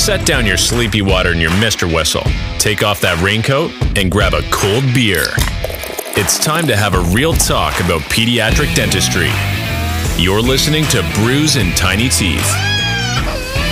[0.00, 1.84] Set down your sleepy water and your Mr.
[1.86, 2.24] Whistle.
[2.58, 5.26] Take off that raincoat and grab a cold beer.
[6.16, 9.28] It's time to have a real talk about pediatric dentistry.
[10.16, 12.48] You're listening to Brews and Tiny Teeth,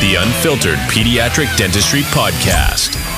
[0.04, 3.17] the unfiltered pediatric dentistry podcast.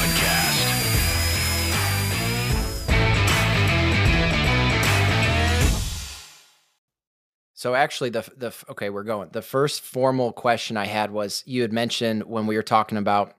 [7.61, 9.29] So actually, the the okay, we're going.
[9.33, 13.35] The first formal question I had was you had mentioned when we were talking about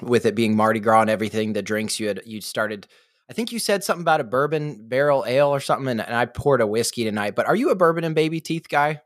[0.00, 2.86] with it being Mardi Gras and everything, the drinks you had you started.
[3.28, 6.26] I think you said something about a bourbon barrel ale or something, and, and I
[6.26, 7.34] poured a whiskey tonight.
[7.34, 9.00] But are you a bourbon and baby teeth guy?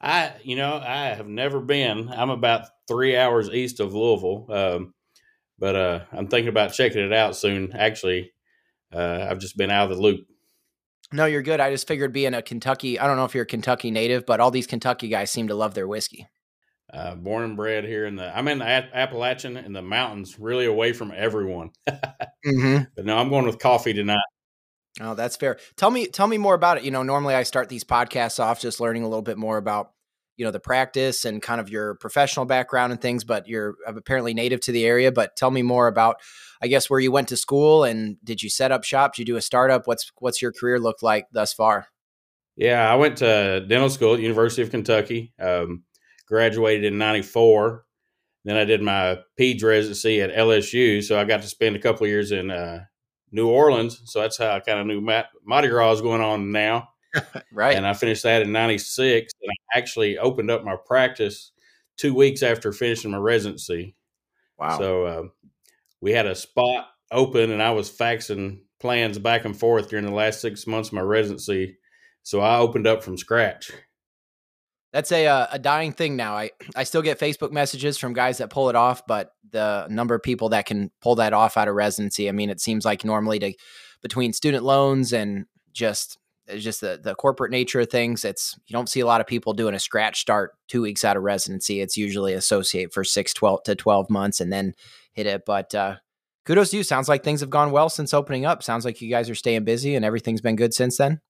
[0.00, 2.10] I, you know, I have never been.
[2.10, 4.94] I'm about three hours east of Louisville, um,
[5.58, 7.72] but uh, I'm thinking about checking it out soon.
[7.72, 8.30] Actually,
[8.92, 10.29] uh, I've just been out of the loop.
[11.12, 11.60] No, you're good.
[11.60, 14.40] I just figured being a Kentucky, I don't know if you're a Kentucky native, but
[14.40, 16.28] all these Kentucky guys seem to love their whiskey.
[16.92, 20.66] Uh, born and bred here in the, I'm in the Appalachian in the mountains, really
[20.66, 21.70] away from everyone.
[21.88, 22.84] mm-hmm.
[22.94, 24.18] But no, I'm going with coffee tonight.
[25.00, 25.58] Oh, that's fair.
[25.76, 26.84] Tell me, tell me more about it.
[26.84, 29.92] You know, normally I start these podcasts off just learning a little bit more about,
[30.40, 33.24] you know, the practice and kind of your professional background and things.
[33.24, 35.12] But you're apparently native to the area.
[35.12, 36.16] But tell me more about
[36.62, 39.14] I guess where you went to school and did you set up shop?
[39.14, 39.86] Did you do a startup?
[39.86, 41.88] What's what's your career looked like thus far?
[42.56, 45.34] Yeah, I went to dental school at University of Kentucky.
[45.38, 45.84] Um,
[46.26, 47.84] graduated in '94.
[48.46, 52.06] Then I did my PEDS residency at LSU, so I got to spend a couple
[52.06, 52.84] years in uh,
[53.30, 54.00] New Orleans.
[54.06, 56.88] So that's how I kind of knew Matt, Mardi Gras going on now.
[57.52, 57.76] right.
[57.76, 61.52] And I finished that in '96, and I actually opened up my practice
[61.96, 63.94] two weeks after finishing my residency.
[64.58, 64.78] Wow.
[64.78, 65.22] So uh,
[66.00, 70.12] we had a spot open and I was faxing plans back and forth during the
[70.12, 71.76] last six months of my residency.
[72.22, 73.70] So I opened up from scratch.
[74.92, 76.34] That's a uh, a dying thing now.
[76.34, 80.16] I I still get Facebook messages from guys that pull it off, but the number
[80.16, 83.04] of people that can pull that off out of residency, I mean, it seems like
[83.04, 83.52] normally to
[84.02, 86.18] between student loans and just
[86.58, 89.52] just the the corporate nature of things, it's you don't see a lot of people
[89.52, 91.80] doing a scratch start two weeks out of residency.
[91.80, 94.74] It's usually associate for six, 12 to 12 months and then
[95.12, 95.42] hit it.
[95.46, 95.96] But uh,
[96.46, 96.82] kudos to you.
[96.82, 98.62] Sounds like things have gone well since opening up.
[98.62, 101.20] Sounds like you guys are staying busy and everything's been good since then.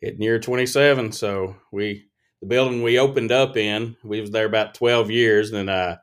[0.00, 1.12] Hit near 27.
[1.12, 2.08] So we,
[2.40, 5.50] the building we opened up in, we was there about 12 years.
[5.50, 5.96] Then uh,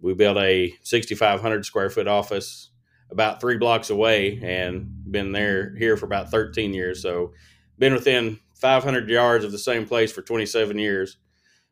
[0.00, 2.70] we built a 6,500 square foot office
[3.10, 7.02] about three blocks away and been there here for about 13 years.
[7.02, 7.32] So
[7.78, 11.18] been within 500 yards of the same place for 27 years,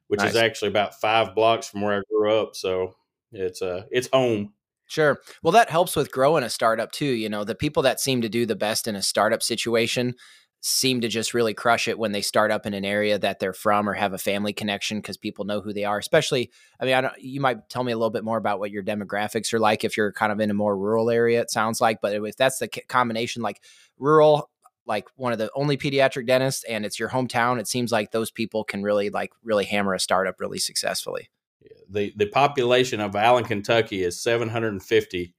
[0.08, 0.30] which nice.
[0.30, 2.54] is actually about five blocks from where I grew up.
[2.54, 2.94] So
[3.32, 4.52] it's uh it's home.
[4.86, 5.20] Sure.
[5.42, 7.06] Well, that helps with growing a startup too.
[7.06, 10.14] You know, the people that seem to do the best in a startup situation
[10.66, 13.52] seem to just really crush it when they start up in an area that they're
[13.52, 15.98] from or have a family connection because people know who they are.
[15.98, 16.50] Especially,
[16.80, 17.18] I mean, I don't.
[17.18, 19.96] You might tell me a little bit more about what your demographics are like if
[19.96, 21.40] you're kind of in a more rural area.
[21.40, 23.62] It sounds like, but if that's the combination, like
[23.98, 24.50] rural,
[24.86, 28.30] like one of the only pediatric dentists, and it's your hometown, it seems like those
[28.30, 31.30] people can really like really hammer a startup really successfully
[31.88, 35.34] the the population of Allen, Kentucky is 750.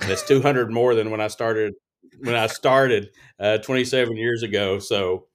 [0.00, 1.74] That's 200 more than when I started
[2.18, 4.78] when I started uh, 27 years ago.
[4.78, 5.26] So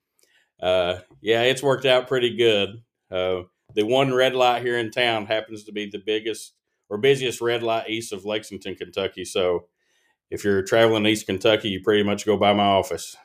[0.62, 2.82] uh, yeah, it's worked out pretty good.
[3.12, 3.44] Uh,
[3.74, 6.54] the one red light here in town happens to be the biggest
[6.90, 9.26] or busiest red light east of Lexington, Kentucky.
[9.26, 9.68] So
[10.32, 13.16] if you're traveling East Kentucky, you pretty much go by my office.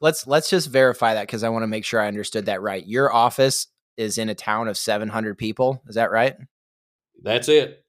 [0.00, 2.86] Let's let's just verify that because I want to make sure I understood that right.
[2.86, 5.82] Your office is in a town of 700 people.
[5.88, 6.36] Is that right?
[7.22, 7.84] That's it.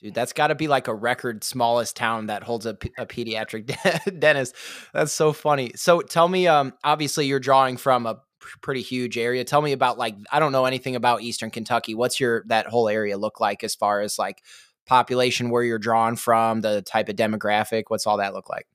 [0.00, 3.74] Dude, that's got to be like a record smallest town that holds a, a pediatric
[4.20, 4.54] dentist.
[4.92, 5.72] That's so funny.
[5.76, 8.20] So tell me, um, obviously you're drawing from a
[8.60, 9.44] pretty huge area.
[9.44, 11.94] Tell me about like I don't know anything about Eastern Kentucky.
[11.94, 14.42] What's your that whole area look like as far as like
[14.86, 17.84] population, where you're drawn from, the type of demographic?
[17.88, 18.66] What's all that look like?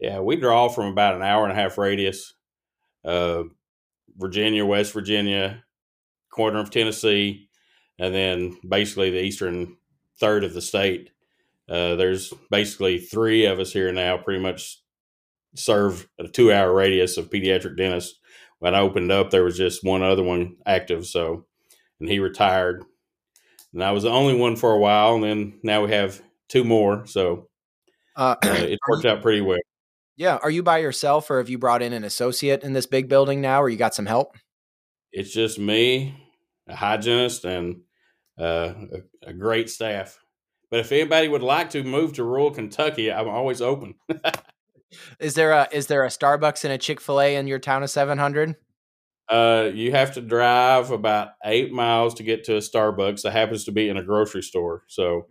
[0.00, 2.34] Yeah, we draw from about an hour and a half radius.
[3.04, 3.44] Uh,
[4.16, 5.62] Virginia, West Virginia,
[6.30, 7.48] corner of Tennessee,
[7.98, 9.76] and then basically the eastern
[10.18, 11.10] third of the state.
[11.68, 14.78] Uh, there's basically three of us here now, pretty much
[15.54, 18.18] serve a two hour radius of pediatric dentists.
[18.58, 21.46] When I opened up, there was just one other one active, so
[22.00, 22.84] and he retired,
[23.72, 26.64] and I was the only one for a while, and then now we have two
[26.64, 27.48] more, so
[28.16, 29.58] uh, uh, it worked out pretty well.
[30.20, 33.08] Yeah, are you by yourself, or have you brought in an associate in this big
[33.08, 34.36] building now, or you got some help?
[35.12, 36.14] It's just me,
[36.68, 37.80] a hygienist, and
[38.38, 38.74] uh,
[39.24, 40.18] a, a, great staff.
[40.70, 43.94] But if anybody would like to move to rural Kentucky, I'm always open.
[45.18, 47.82] is there a is there a Starbucks and a Chick Fil A in your town
[47.82, 48.56] of 700?
[49.26, 53.64] Uh, you have to drive about eight miles to get to a Starbucks that happens
[53.64, 54.82] to be in a grocery store.
[54.86, 55.28] So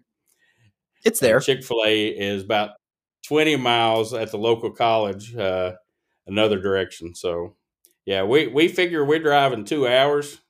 [1.06, 1.40] It's there.
[1.42, 2.72] Chick fil A is about
[3.30, 5.74] 20 miles at the local college, uh,
[6.26, 7.14] another direction.
[7.14, 7.56] So,
[8.04, 10.42] yeah, we, we figure we're driving two hours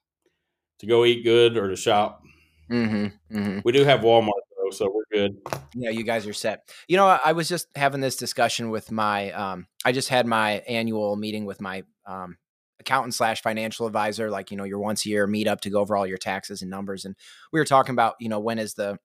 [0.79, 2.23] to go eat good or to shop.
[2.71, 3.59] Mm-hmm, mm-hmm.
[3.65, 5.35] We do have Walmart though, so we're good.
[5.75, 6.69] Yeah, you guys are set.
[6.87, 9.31] You know, I was just having this discussion with my.
[9.31, 12.37] Um, I just had my annual meeting with my um,
[12.79, 15.97] accountant slash financial advisor, like you know your once a year meetup to go over
[15.97, 17.03] all your taxes and numbers.
[17.03, 17.15] And
[17.51, 18.99] we were talking about you know when is the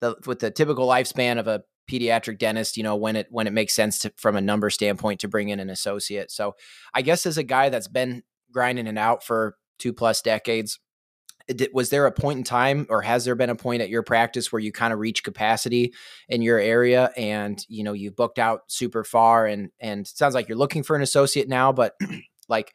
[0.00, 3.52] the with the typical lifespan of a pediatric dentist, you know when it when it
[3.52, 6.30] makes sense to, from a number standpoint to bring in an associate.
[6.30, 6.54] So
[6.94, 8.22] I guess as a guy that's been
[8.52, 10.78] grinding it out for two plus decades,
[11.72, 14.50] was there a point in time or has there been a point at your practice
[14.50, 15.94] where you kind of reach capacity
[16.28, 20.48] in your area and you know you've booked out super far and and sounds like
[20.48, 21.94] you're looking for an associate now but
[22.48, 22.74] like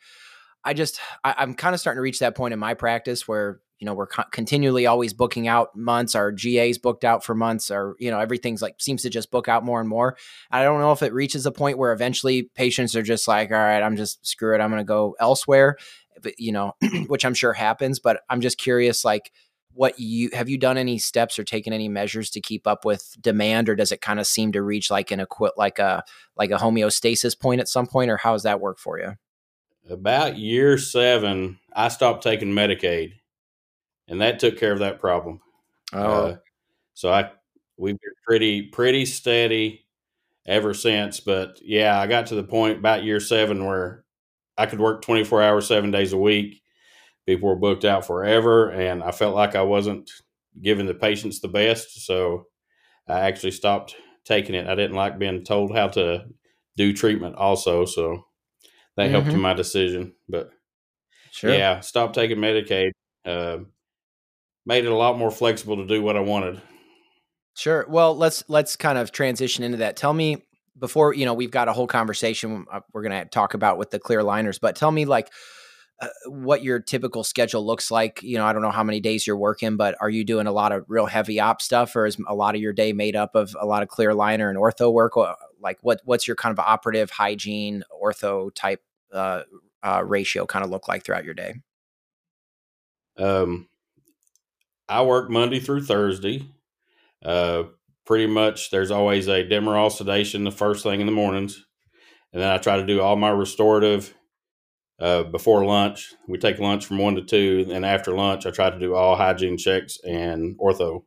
[0.63, 3.59] i just I, am kind of starting to reach that point in my practice where
[3.79, 7.71] you know we're co- continually always booking out months our ga's booked out for months
[7.71, 10.17] or you know everything's like seems to just book out more and more.
[10.51, 13.57] I don't know if it reaches a point where eventually patients are just like all
[13.57, 15.77] right i'm just screw it i'm going to go elsewhere
[16.21, 16.73] But, you know,
[17.07, 19.31] which I'm sure happens, but I'm just curious, like,
[19.73, 23.15] what you have you done any steps or taken any measures to keep up with
[23.21, 26.03] demand or does it kind of seem to reach like an equi- like a
[26.35, 29.13] like a homeostasis point at some point or how does that work for you
[29.89, 33.13] about year seven i stopped taking medicaid
[34.07, 35.39] and that took care of that problem
[35.93, 36.35] oh uh,
[36.93, 37.29] so i
[37.77, 39.85] we've been pretty pretty steady
[40.45, 44.01] ever since but yeah i got to the point about year seven where
[44.61, 46.61] I could work 24 hours, seven days a week.
[47.25, 50.11] People were booked out forever, and I felt like I wasn't
[50.61, 52.05] giving the patients the best.
[52.05, 52.45] So
[53.07, 53.95] I actually stopped
[54.25, 54.67] taking it.
[54.67, 56.25] I didn't like being told how to
[56.77, 57.85] do treatment, also.
[57.85, 58.25] So
[58.97, 59.11] that mm-hmm.
[59.13, 60.13] helped in my decision.
[60.27, 60.51] But
[61.31, 61.53] sure.
[61.53, 62.91] yeah, stopped taking Medicaid.
[63.25, 63.59] Uh,
[64.65, 66.61] made it a lot more flexible to do what I wanted.
[67.55, 67.85] Sure.
[67.89, 69.97] Well, let's let's kind of transition into that.
[69.97, 70.43] Tell me
[70.79, 73.91] before you know we've got a whole conversation uh, we're going to talk about with
[73.91, 75.31] the clear aligners but tell me like
[76.01, 79.25] uh, what your typical schedule looks like you know i don't know how many days
[79.25, 82.17] you're working but are you doing a lot of real heavy op stuff or is
[82.27, 84.91] a lot of your day made up of a lot of clear aligner and ortho
[84.91, 85.15] work
[85.61, 88.81] like what what's your kind of operative hygiene ortho type
[89.13, 89.43] uh,
[89.83, 91.55] uh, ratio kind of look like throughout your day
[93.17, 93.67] um
[94.89, 96.45] i work monday through thursday
[97.23, 97.63] uh
[98.05, 101.65] pretty much there's always a Demerol sedation the first thing in the mornings.
[102.33, 104.13] And then I try to do all my restorative
[104.99, 106.13] uh, before lunch.
[106.27, 107.67] We take lunch from one to two.
[107.71, 111.03] And after lunch, I try to do all hygiene checks and ortho.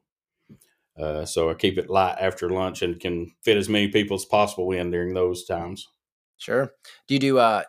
[0.99, 4.25] Uh, so I keep it light after lunch and can fit as many people as
[4.25, 5.89] possible in during those times.
[6.39, 6.73] Sure.
[7.09, 7.65] Do you do, uh,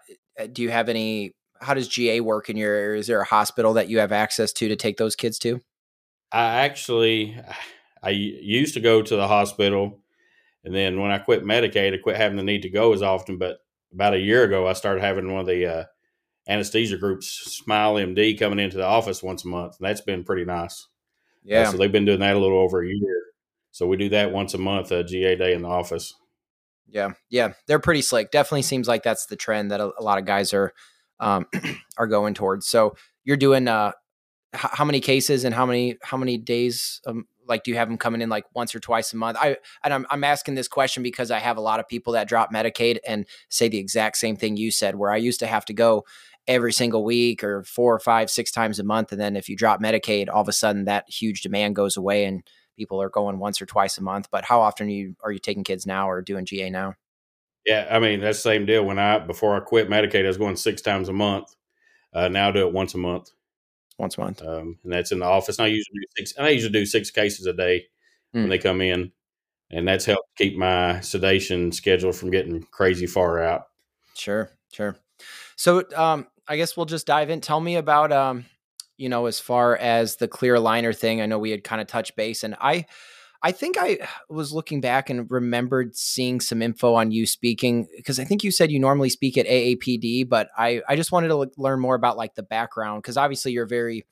[0.51, 3.00] do you have any, how does GA work in your area?
[3.00, 5.62] Is there a hospital that you have access to to take those kids to?
[6.31, 7.39] I actually,
[8.04, 10.01] I used to go to the hospital,
[10.63, 13.38] and then when I quit Medicaid, I quit having the need to go as often.
[13.38, 13.60] But
[13.94, 15.83] about a year ago, I started having one of the uh,
[16.48, 20.45] anesthesia groups, Smile MD, coming into the office once a month, and that's been pretty
[20.45, 20.88] nice.
[21.45, 21.62] Uh, yeah.
[21.62, 23.21] Uh, so they've been doing that a little over a year.
[23.71, 26.13] So we do that once a month, a GA day in the office.
[26.88, 28.31] Yeah, yeah, they're pretty slick.
[28.31, 30.74] Definitely seems like that's the trend that a, a lot of guys are
[31.19, 31.45] um,
[31.97, 32.68] are going towards.
[32.68, 33.92] So you're doing uh,
[34.53, 37.88] h- how many cases and how many how many days um, like do you have
[37.88, 40.67] them coming in like once or twice a month i and I'm, I'm asking this
[40.67, 44.17] question because i have a lot of people that drop medicaid and say the exact
[44.17, 46.05] same thing you said where i used to have to go
[46.48, 49.56] every single week or four or five six times a month and then if you
[49.56, 52.44] drop medicaid all of a sudden that huge demand goes away and
[52.78, 55.40] people are going once or twice a month but how often are you are you
[55.40, 56.94] taking kids now or doing ga now
[57.66, 60.38] yeah i mean that's the same deal when i before i quit medicaid i was
[60.38, 61.56] going six times a month
[62.14, 63.32] uh, now I do it once a month
[63.98, 64.42] once a month.
[64.42, 65.58] Um, and that's in the office.
[65.58, 66.34] And I usually do six.
[66.38, 67.86] I usually do six cases a day
[68.34, 68.34] mm.
[68.34, 68.50] when hmm.
[68.50, 69.12] they come in,
[69.72, 73.68] and that's helped keep my sedation schedule from getting crazy far out.
[74.16, 74.98] Sure, sure.
[75.56, 77.42] So, um, I guess we'll just dive in.
[77.42, 78.46] Tell me about, um,
[78.98, 81.22] you know, as far as the clear aligner thing.
[81.22, 82.86] I know we had kind of touched base, and I
[83.42, 84.00] I think I
[84.30, 88.52] was looking back and remembered seeing some info on you speaking because I think you
[88.52, 92.18] said you normally speak at AAPD, but I I just wanted to learn more about
[92.18, 94.06] like the background because obviously you're very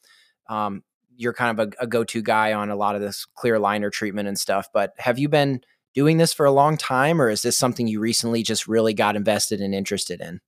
[0.50, 0.84] um,
[1.16, 4.28] you're kind of a, a go-to guy on a lot of this clear aligner treatment
[4.28, 4.68] and stuff.
[4.74, 5.62] But have you been
[5.94, 9.16] doing this for a long time, or is this something you recently just really got
[9.16, 10.42] invested and interested in?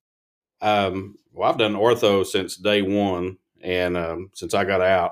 [0.65, 5.11] Um, well, I've done ortho since day one, and um, since I got out,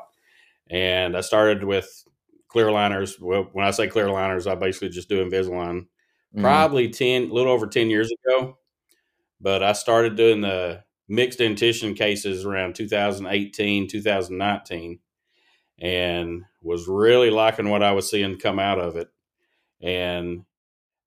[0.70, 2.06] and I started with
[2.48, 3.20] clear aligners.
[3.22, 5.82] Well, when I say clear aligners, I basically just do Invisalign.
[5.82, 6.42] Mm-hmm.
[6.42, 8.58] Probably ten, a little over ten years ago.
[9.40, 15.00] But I started doing the mixed dentition cases around 2018, 2019,
[15.80, 19.10] and was really liking what I was seeing come out of it.
[19.82, 20.46] and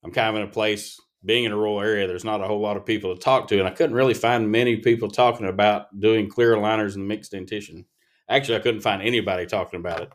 [0.04, 2.06] I'm kind of in a place being in a rural area.
[2.06, 4.50] There's not a whole lot of people to talk to, and I couldn't really find
[4.50, 7.84] many people talking about doing clear aligners and mixed dentition.
[8.28, 10.10] Actually, I couldn't find anybody talking about it.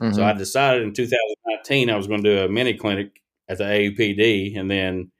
[0.00, 0.14] Mm-hmm.
[0.14, 3.64] So I decided in 2019 I was going to do a mini clinic at the
[3.64, 5.10] AAPD, and then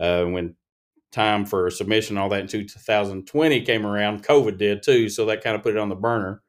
[0.00, 0.56] uh, when
[1.12, 5.54] time for submission all that in 2020 came around, COVID did too, so that kind
[5.54, 6.42] of put it on the burner.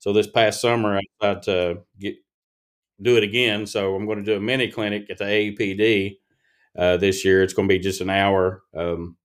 [0.00, 2.16] So this past summer, I decided to get
[3.02, 3.66] do it again.
[3.66, 6.18] So I'm going to do a mini clinic at the AAPD
[6.76, 7.42] uh, this year.
[7.42, 9.16] It's going to be just an hour um,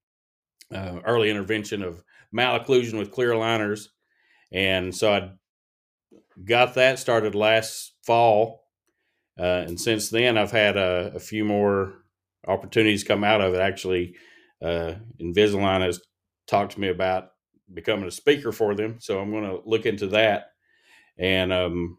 [0.74, 2.02] uh, early intervention of
[2.36, 3.88] malocclusion with clear aligners,
[4.52, 5.32] and so I
[6.44, 8.66] got that started last fall,
[9.40, 11.94] uh, and since then I've had a, a, few more
[12.48, 13.60] opportunities come out of it.
[13.60, 14.16] Actually,
[14.62, 16.02] uh, Invisalign has
[16.48, 17.30] talked to me about
[17.74, 20.48] becoming a speaker for them, so I'm going to look into that.
[21.18, 21.98] And um,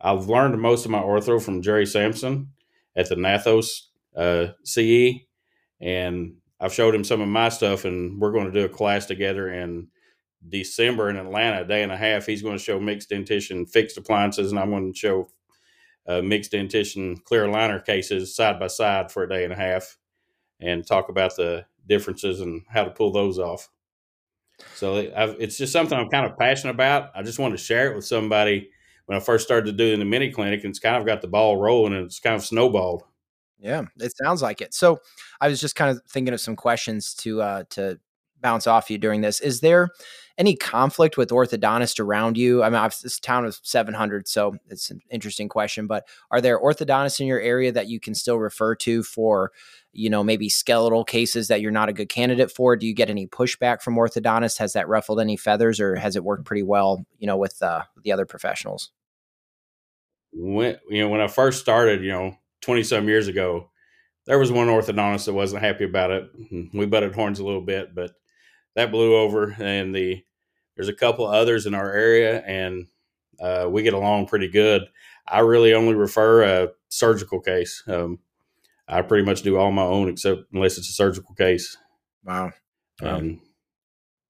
[0.00, 2.52] I've learned most of my ortho from Jerry Sampson
[2.96, 3.87] at the Nathos
[4.18, 5.24] uh, CE,
[5.80, 9.06] and I've showed him some of my stuff, and we're going to do a class
[9.06, 9.88] together in
[10.46, 12.26] December in Atlanta, a day and a half.
[12.26, 15.28] He's going to show mixed dentition fixed appliances, and I'm going to show
[16.06, 19.96] uh, mixed dentition clear aligner cases side by side for a day and a half,
[20.60, 23.68] and talk about the differences and how to pull those off.
[24.74, 27.10] So I've, it's just something I'm kind of passionate about.
[27.14, 28.70] I just want to share it with somebody.
[29.06, 31.56] When I first started doing the mini clinic, and it's kind of got the ball
[31.56, 33.04] rolling, and it's kind of snowballed.
[33.58, 34.72] Yeah, it sounds like it.
[34.72, 35.00] So
[35.40, 37.98] I was just kind of thinking of some questions to uh, to
[38.40, 39.40] bounce off you during this.
[39.40, 39.90] Is there
[40.36, 42.62] any conflict with orthodontists around you?
[42.62, 45.86] I mean, I've, this town is 700, so it's an interesting question.
[45.86, 49.50] But are there orthodontists in your area that you can still refer to for,
[49.92, 52.76] you know, maybe skeletal cases that you're not a good candidate for?
[52.76, 54.58] Do you get any pushback from orthodontists?
[54.58, 57.82] Has that ruffled any feathers, or has it worked pretty well, you know, with uh,
[58.02, 58.92] the other professionals?
[60.32, 63.70] When you know, when I first started, you know, 20 some years ago,
[64.26, 66.30] there was one orthodontist that wasn't happy about it.
[66.74, 68.12] We butted horns a little bit, but
[68.74, 69.56] that blew over.
[69.58, 70.22] And the
[70.76, 72.86] there's a couple others in our area, and
[73.40, 74.82] uh, we get along pretty good.
[75.26, 77.82] I really only refer a surgical case.
[77.88, 78.20] Um,
[78.86, 81.76] I pretty much do all my own, except unless it's a surgical case.
[82.24, 82.52] Wow.
[83.02, 83.40] Um,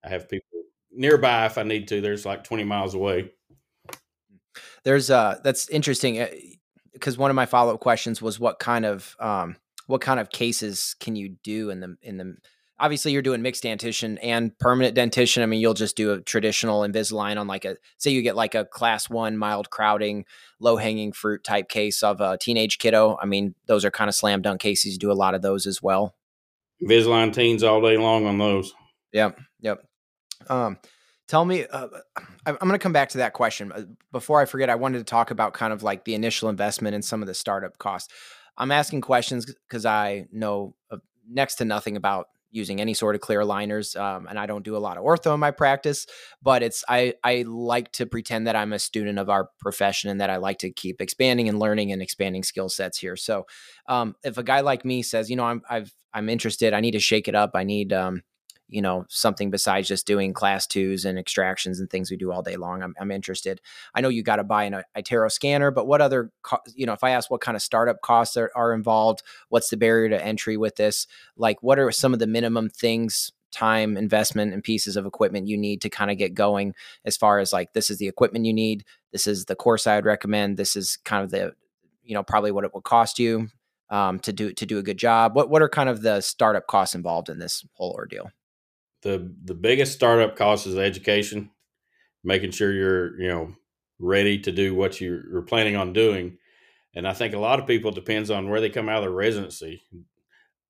[0.04, 0.48] I have people
[0.90, 2.00] nearby if I need to.
[2.00, 3.32] There's like 20 miles away.
[4.84, 6.57] There's uh that's interesting
[6.98, 10.30] because one of my follow up questions was what kind of um, what kind of
[10.30, 12.36] cases can you do in the in the
[12.80, 15.42] obviously you're doing mixed dentition and permanent dentition.
[15.42, 18.54] I mean, you'll just do a traditional Invisalign on like a say you get like
[18.54, 20.24] a class one mild crowding,
[20.60, 23.18] low hanging fruit type case of a teenage kiddo.
[23.20, 24.92] I mean, those are kind of slam dunk cases.
[24.92, 26.14] You do a lot of those as well.
[26.82, 28.72] Invisalign teens all day long on those.
[29.12, 29.38] Yep.
[29.60, 29.84] Yep.
[30.48, 30.78] Um,
[31.28, 31.88] Tell me, uh,
[32.46, 33.70] I'm going to come back to that question.
[33.70, 33.82] Uh,
[34.12, 37.04] before I forget, I wanted to talk about kind of like the initial investment and
[37.04, 38.12] some of the startup costs.
[38.56, 40.74] I'm asking questions because I know
[41.28, 44.76] next to nothing about using any sort of clear aligners um, and i don't do
[44.76, 46.06] a lot of ortho in my practice
[46.42, 50.20] but it's i i like to pretend that i'm a student of our profession and
[50.20, 53.46] that i like to keep expanding and learning and expanding skill sets here so
[53.86, 56.92] um, if a guy like me says you know i'm i've i'm interested i need
[56.92, 58.22] to shake it up i need um,
[58.68, 62.42] you know something besides just doing class twos and extractions and things we do all
[62.42, 63.60] day long i'm, I'm interested.
[63.94, 66.92] I know you got to buy an iTero scanner but what other co- you know
[66.92, 70.24] if i ask what kind of startup costs are, are involved what's the barrier to
[70.24, 71.06] entry with this?
[71.36, 75.56] Like what are some of the minimum things time investment and pieces of equipment you
[75.56, 76.74] need to kind of get going
[77.06, 79.94] as far as like this is the equipment you need this is the course i
[79.94, 81.50] would recommend this is kind of the
[82.04, 83.48] you know probably what it will cost you
[83.88, 85.34] um, to do to do a good job?
[85.34, 88.30] What what are kind of the startup costs involved in this whole ordeal
[89.02, 91.50] the the biggest startup cost is education,
[92.24, 93.54] making sure you're you know
[93.98, 96.38] ready to do what you're planning on doing.
[96.94, 99.10] And I think a lot of people depends on where they come out of their
[99.10, 99.82] residency.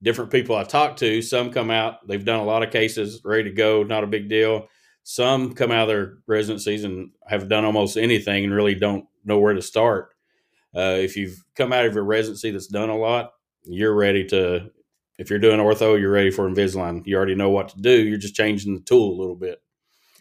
[0.02, 3.44] Different people I talk to, some come out, they've done a lot of cases, ready
[3.44, 4.68] to go, not a big deal.
[5.02, 9.38] Some come out of their residencies and have done almost anything and really don't know
[9.38, 10.10] where to start.
[10.76, 13.32] Uh, if you've come out of your residency that's done a lot,
[13.64, 14.70] you're ready to
[15.18, 17.02] if you're doing ortho, you're ready for Invisalign.
[17.04, 17.90] You already know what to do.
[17.90, 19.60] You're just changing the tool a little bit.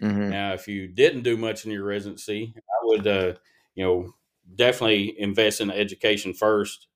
[0.01, 0.30] Mm-hmm.
[0.30, 3.34] Now, if you didn't do much in your residency, I would, uh,
[3.75, 4.13] you know,
[4.56, 6.88] definitely invest in education first.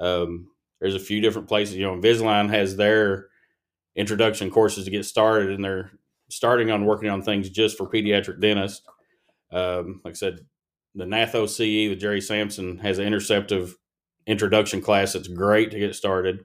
[0.00, 0.48] Um,
[0.80, 1.76] there's a few different places.
[1.76, 3.28] You know, Invisalign has their
[3.94, 5.90] introduction courses to get started, and they're
[6.28, 8.82] starting on working on things just for pediatric dentists.
[9.52, 10.40] Um, like I said,
[10.94, 13.74] the Natho CE with Jerry Sampson has an interceptive
[14.26, 16.44] introduction class that's great to get started.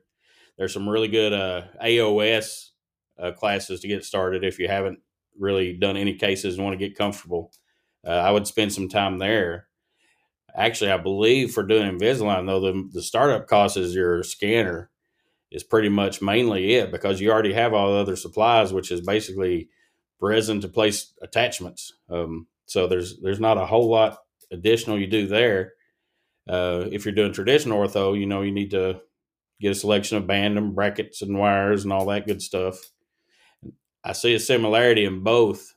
[0.62, 2.70] There's some really good uh, AOS
[3.20, 5.00] uh, classes to get started if you haven't
[5.36, 7.51] really done any cases and want to get comfortable.
[8.06, 9.70] Uh, I would spend some time there.
[10.56, 14.91] Actually, I believe for doing Invisalign, though, the, the startup cost is your scanner
[15.50, 19.01] is pretty much mainly it because you already have all the other supplies, which is
[19.01, 19.68] basically
[20.20, 21.91] resin to place attachments.
[22.08, 24.20] Um, so there's there's not a whole lot
[24.51, 25.74] additional you do there.
[26.48, 29.01] Uh, if you're doing traditional ortho, you know you need to
[29.62, 32.77] get a selection of band and brackets and wires and all that good stuff.
[34.03, 35.74] I see a similarity in both.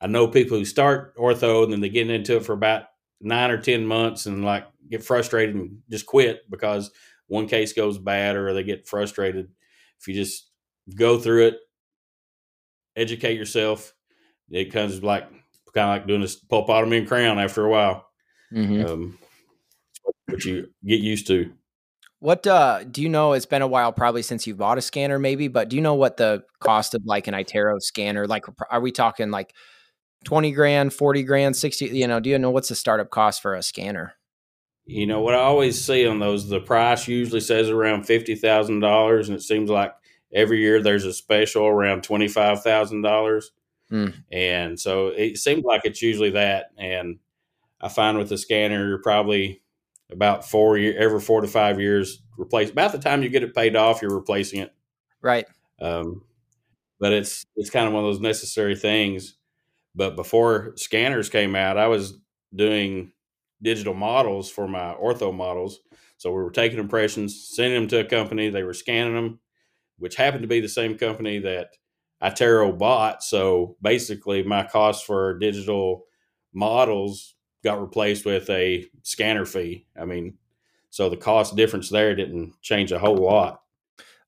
[0.00, 2.84] I know people who start ortho and then they get into it for about
[3.20, 6.90] nine or ten months and like get frustrated and just quit because
[7.28, 9.48] one case goes bad or they get frustrated.
[10.00, 10.50] If you just
[10.94, 11.56] go through it,
[12.96, 13.94] educate yourself,
[14.50, 15.30] it comes like
[15.72, 18.06] kind of like doing this pulpotomy and crown after a while.
[18.52, 18.84] Mm-hmm.
[18.84, 19.18] Um,
[20.26, 21.52] what you get used to.
[22.22, 23.32] What uh, do you know?
[23.32, 25.48] It's been a while, probably since you've bought a scanner, maybe.
[25.48, 28.28] But do you know what the cost of like an iTero scanner?
[28.28, 29.52] Like, are we talking like
[30.24, 31.86] twenty grand, forty grand, sixty?
[31.86, 34.14] You know, do you know what's the startup cost for a scanner?
[34.84, 38.78] You know what I always see on those, the price usually says around fifty thousand
[38.78, 39.92] dollars, and it seems like
[40.32, 43.50] every year there's a special around twenty five thousand dollars.
[43.90, 44.14] Mm.
[44.30, 46.66] And so it seems like it's usually that.
[46.78, 47.18] And
[47.80, 49.60] I find with the scanner, you're probably
[50.12, 53.54] about four year every four to five years replace about the time you get it
[53.54, 54.74] paid off you're replacing it.
[55.20, 55.46] Right.
[55.80, 56.22] Um,
[57.00, 59.36] but it's it's kind of one of those necessary things.
[59.94, 62.18] But before scanners came out i was
[62.54, 63.12] doing
[63.62, 65.80] digital models for my ortho models.
[66.16, 69.40] So we were taking impressions sending them to a company they were scanning them
[70.02, 71.76] which happened to be the same company that
[72.20, 73.22] iTero bought.
[73.22, 76.06] So basically my cost for digital
[76.52, 79.86] models got replaced with a scanner fee.
[79.98, 80.38] I mean,
[80.90, 83.62] so the cost difference there didn't change a whole lot.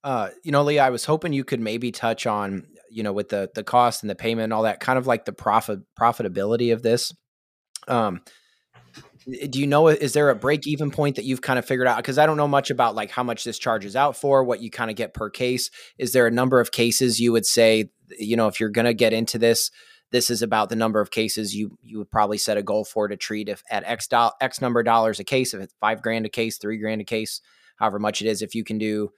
[0.02, 3.30] Uh, you know, Lee, I was hoping you could maybe touch on, you know, with
[3.30, 6.72] the the cost and the payment and all that, kind of like the profit profitability
[6.72, 7.12] of this.
[7.88, 8.20] Um,
[9.48, 11.96] do you know is there a break even point that you've kind of figured out
[11.96, 14.70] because i don't know much about like how much this charges out for what you
[14.70, 18.36] kind of get per case is there a number of cases you would say you
[18.36, 19.70] know if you're going to get into this
[20.12, 23.08] this is about the number of cases you you would probably set a goal for
[23.08, 26.02] to treat if at X do, X number of dollars a case, if it's five
[26.02, 27.40] grand a case, three grand a case,
[27.76, 28.42] however much it is.
[28.42, 29.10] If you can do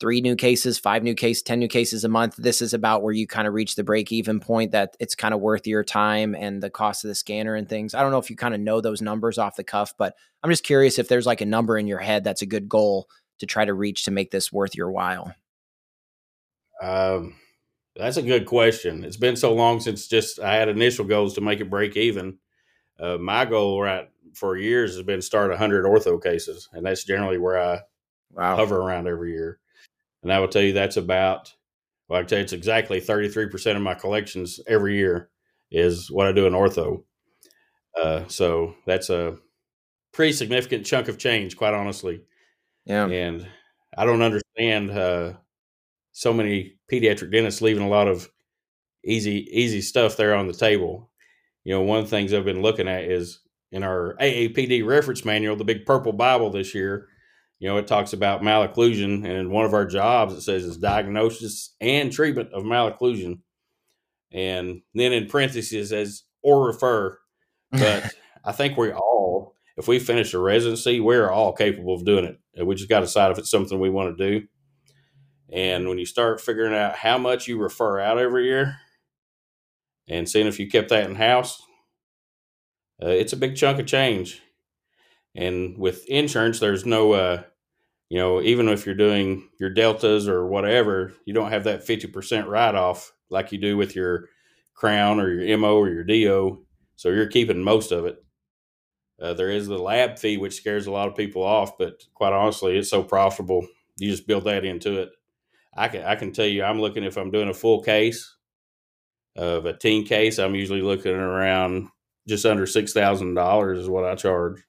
[0.00, 3.12] three new cases, five new cases, 10 new cases a month, this is about where
[3.12, 6.34] you kind of reach the break even point that it's kind of worth your time
[6.34, 7.94] and the cost of the scanner and things.
[7.94, 10.50] I don't know if you kind of know those numbers off the cuff, but I'm
[10.50, 13.08] just curious if there's like a number in your head that's a good goal
[13.40, 15.34] to try to reach to make this worth your while.
[16.82, 17.34] Um,
[17.96, 19.04] that's a good question.
[19.04, 22.38] It's been so long since just I had initial goals to make it break even.
[22.98, 27.38] Uh, my goal right for years has been start 100 ortho cases, and that's generally
[27.38, 27.80] where I
[28.32, 28.56] wow.
[28.56, 29.58] hover around every year.
[30.22, 31.52] And I will tell you that's about
[32.10, 35.30] well, I can tell you it's exactly 33% of my collections every year
[35.70, 37.04] is what I do in ortho.
[37.96, 39.36] Uh, so that's a
[40.12, 42.22] pretty significant chunk of change, quite honestly.
[42.84, 43.06] Yeah.
[43.06, 43.46] And
[43.96, 45.34] I don't understand uh,
[46.12, 48.28] so many pediatric dentists leaving a lot of
[49.04, 51.10] easy easy stuff there on the table.
[51.64, 53.40] You know, one of the things I've been looking at is
[53.72, 57.08] in our AAPD reference manual, the big purple Bible this year.
[57.58, 61.74] You know, it talks about malocclusion, and one of our jobs it says is diagnosis
[61.80, 63.40] and treatment of malocclusion,
[64.32, 67.18] and then in parentheses says or refer.
[67.70, 72.24] But I think we all, if we finish a residency, we're all capable of doing
[72.24, 72.64] it.
[72.64, 74.46] We just got to decide if it's something we want to do.
[75.52, 78.76] And when you start figuring out how much you refer out every year
[80.08, 81.62] and seeing if you kept that in house,
[83.02, 84.42] uh, it's a big chunk of change.
[85.34, 87.42] And with insurance, there's no, uh,
[88.08, 92.46] you know, even if you're doing your deltas or whatever, you don't have that 50%
[92.46, 94.28] write off like you do with your
[94.74, 96.64] crown or your MO or your DO.
[96.96, 98.22] So you're keeping most of it.
[99.20, 102.32] Uh, there is the lab fee, which scares a lot of people off, but quite
[102.32, 103.66] honestly, it's so profitable.
[103.98, 105.10] You just build that into it.
[105.80, 108.36] I can I can tell you I'm looking if I'm doing a full case
[109.36, 111.88] of a teen case, I'm usually looking around
[112.28, 114.62] just under six thousand dollars is what I charge.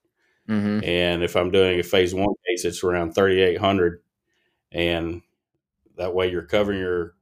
[0.48, 0.84] Mm-hmm.
[0.84, 4.02] And if I'm doing a phase one case, it's around thirty eight hundred.
[4.72, 5.22] And
[5.98, 7.16] that way you're covering your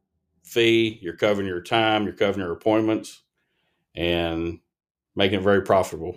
[0.44, 3.24] fee, you're covering your time, you're covering your appointments,
[3.96, 4.60] and
[5.16, 6.16] making it very profitable.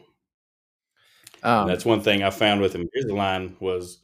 [1.42, 3.98] Um, that's one thing I found with Invisalign was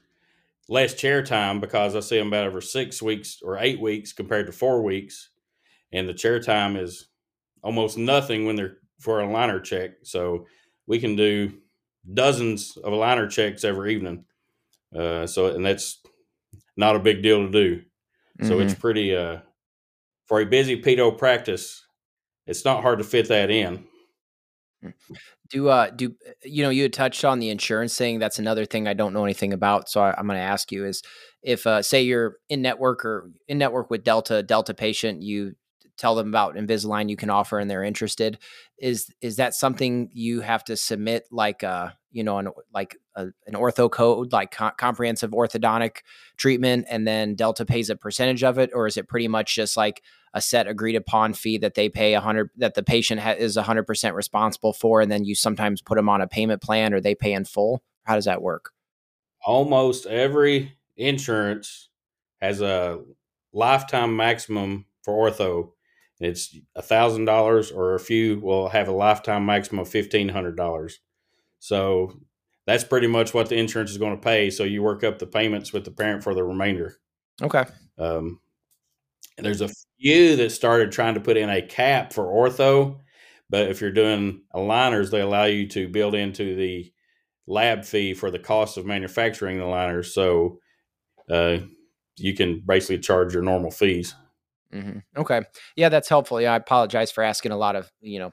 [0.68, 4.46] less chair time because I see them about every six weeks or eight weeks compared
[4.46, 5.30] to four weeks,
[5.92, 7.08] and the chair time is
[7.62, 9.92] almost nothing when they're for a liner check.
[10.02, 10.46] So
[10.86, 11.52] we can do
[12.12, 14.24] dozens of aligner checks every evening.
[14.94, 16.00] Uh, so and that's
[16.76, 17.76] not a big deal to do.
[17.76, 18.48] Mm-hmm.
[18.48, 18.80] So it's mm-hmm.
[18.80, 19.38] pretty uh,
[20.26, 21.84] for a busy pedo practice.
[22.46, 23.84] It's not hard to fit that in.
[24.82, 24.90] Hmm.
[25.50, 26.14] Do uh do
[26.44, 28.18] you know you had touched on the insurance thing?
[28.18, 29.88] That's another thing I don't know anything about.
[29.88, 31.02] So I, am going to ask you is
[31.42, 35.54] if uh, say you're in network or in network with Delta Delta patient, you
[35.98, 38.38] tell them about Invisalign you can offer and they're interested.
[38.78, 43.26] Is is that something you have to submit like uh you know an like a,
[43.46, 45.98] an ortho code like co- comprehensive orthodontic
[46.36, 49.76] treatment and then Delta pays a percentage of it or is it pretty much just
[49.76, 50.02] like
[50.34, 53.56] a set agreed upon fee that they pay a hundred that the patient ha- is
[53.56, 56.94] a hundred percent responsible for and then you sometimes put them on a payment plan
[56.94, 57.82] or they pay in full?
[58.04, 58.70] How does that work?
[59.44, 61.88] Almost every insurance
[62.40, 63.00] has a
[63.52, 65.72] lifetime maximum for ortho
[66.20, 70.56] it's a thousand dollars, or a few will have a lifetime maximum of fifteen hundred
[70.56, 71.00] dollars.
[71.60, 72.20] So
[72.66, 74.50] that's pretty much what the insurance is going to pay.
[74.50, 76.96] So you work up the payments with the parent for the remainder.
[77.40, 77.64] Okay.
[77.98, 78.40] Um,
[79.38, 82.98] there's a few that started trying to put in a cap for ortho,
[83.48, 86.92] but if you're doing aligners, they allow you to build into the
[87.46, 90.06] lab fee for the cost of manufacturing the aligners.
[90.06, 90.58] So
[91.30, 91.58] uh,
[92.16, 94.14] you can basically charge your normal fees.
[94.74, 95.20] Mm-hmm.
[95.20, 95.42] Okay.
[95.76, 96.40] Yeah, that's helpful.
[96.40, 98.32] Yeah, I apologize for asking a lot of, you know,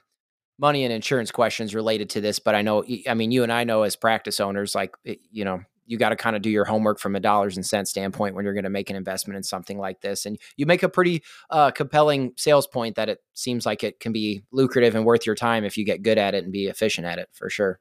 [0.58, 3.63] money and insurance questions related to this, but I know, I mean, you and I
[3.63, 7.00] know as practice owners, like, you know, you got to kind of do your homework
[7.00, 9.78] from a dollars and cents standpoint when you're going to make an investment in something
[9.78, 10.26] like this.
[10.26, 14.12] And you make a pretty uh, compelling sales point that it seems like it can
[14.12, 17.06] be lucrative and worth your time if you get good at it and be efficient
[17.06, 17.80] at it for sure.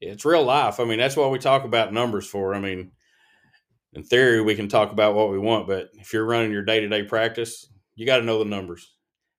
[0.00, 0.80] It's real life.
[0.80, 2.54] I mean, that's what we talk about numbers for.
[2.54, 2.92] I mean,
[3.92, 6.80] in theory, we can talk about what we want, but if you're running your day
[6.80, 7.68] to day practice,
[7.98, 8.94] you got to know the numbers.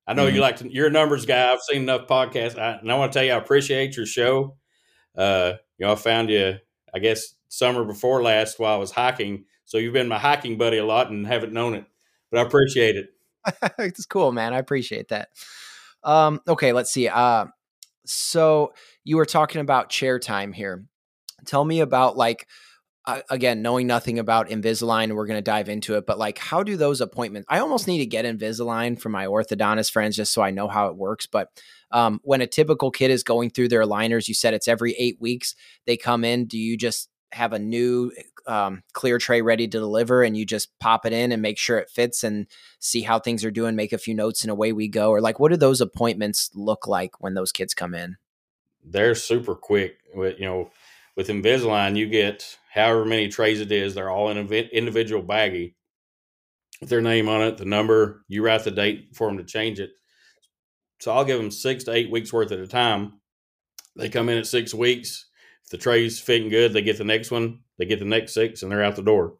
[0.05, 0.35] I know mm-hmm.
[0.35, 1.51] you like to, you're a numbers guy.
[1.51, 4.57] I've seen enough podcasts, I, and I want to tell you, I appreciate your show.
[5.15, 6.57] Uh, you know, I found you,
[6.93, 9.45] I guess, summer before last while I was hiking.
[9.63, 11.85] So you've been my hiking buddy a lot and haven't known it,
[12.31, 13.13] but I appreciate it.
[13.79, 14.53] it's cool, man.
[14.53, 15.29] I appreciate that.
[16.03, 17.07] Um, okay, let's see.
[17.07, 17.45] Uh,
[18.05, 18.73] so
[19.05, 20.83] you were talking about chair time here.
[21.45, 22.45] Tell me about like
[23.29, 26.05] again, knowing nothing about Invisalign, we're going to dive into it.
[26.05, 27.47] But like, how do those appointments?
[27.49, 30.87] I almost need to get Invisalign for my orthodontist friends just so I know how
[30.87, 31.25] it works.
[31.25, 31.49] But
[31.91, 35.17] um, when a typical kid is going through their aligners, you said it's every eight
[35.19, 36.45] weeks they come in.
[36.45, 38.11] Do you just have a new
[38.47, 41.77] um, clear tray ready to deliver and you just pop it in and make sure
[41.77, 42.47] it fits and
[42.79, 45.09] see how things are doing, make a few notes and away we go?
[45.11, 48.17] Or like, what do those appointments look like when those kids come in?
[48.83, 49.97] They're super quick.
[50.13, 50.71] With you know,
[51.19, 53.93] with Invisalign, you get however many trays it is.
[53.93, 55.73] They're all in an individual baggie
[56.79, 58.23] with their name on it, the number.
[58.29, 59.89] You write the date for them to change it.
[61.01, 63.19] So I'll give them six to eight weeks worth at a time.
[63.97, 65.25] They come in at six weeks.
[65.65, 67.63] If the tray's fitting good, they get the next one.
[67.77, 69.33] They get the next six, and they're out the door.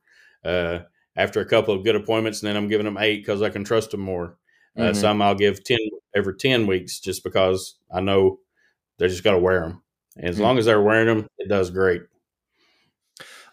[0.43, 0.79] Uh,
[1.15, 3.63] after a couple of good appointments, and then I'm giving them eight because I can
[3.63, 4.37] trust them more.
[4.77, 4.99] Uh, mm-hmm.
[4.99, 5.79] Some I'll give ten
[6.13, 8.39] every ten weeks just because I know
[8.97, 9.81] they just got to wear them.
[10.17, 10.43] As mm-hmm.
[10.43, 12.01] long as they're wearing them, it does great.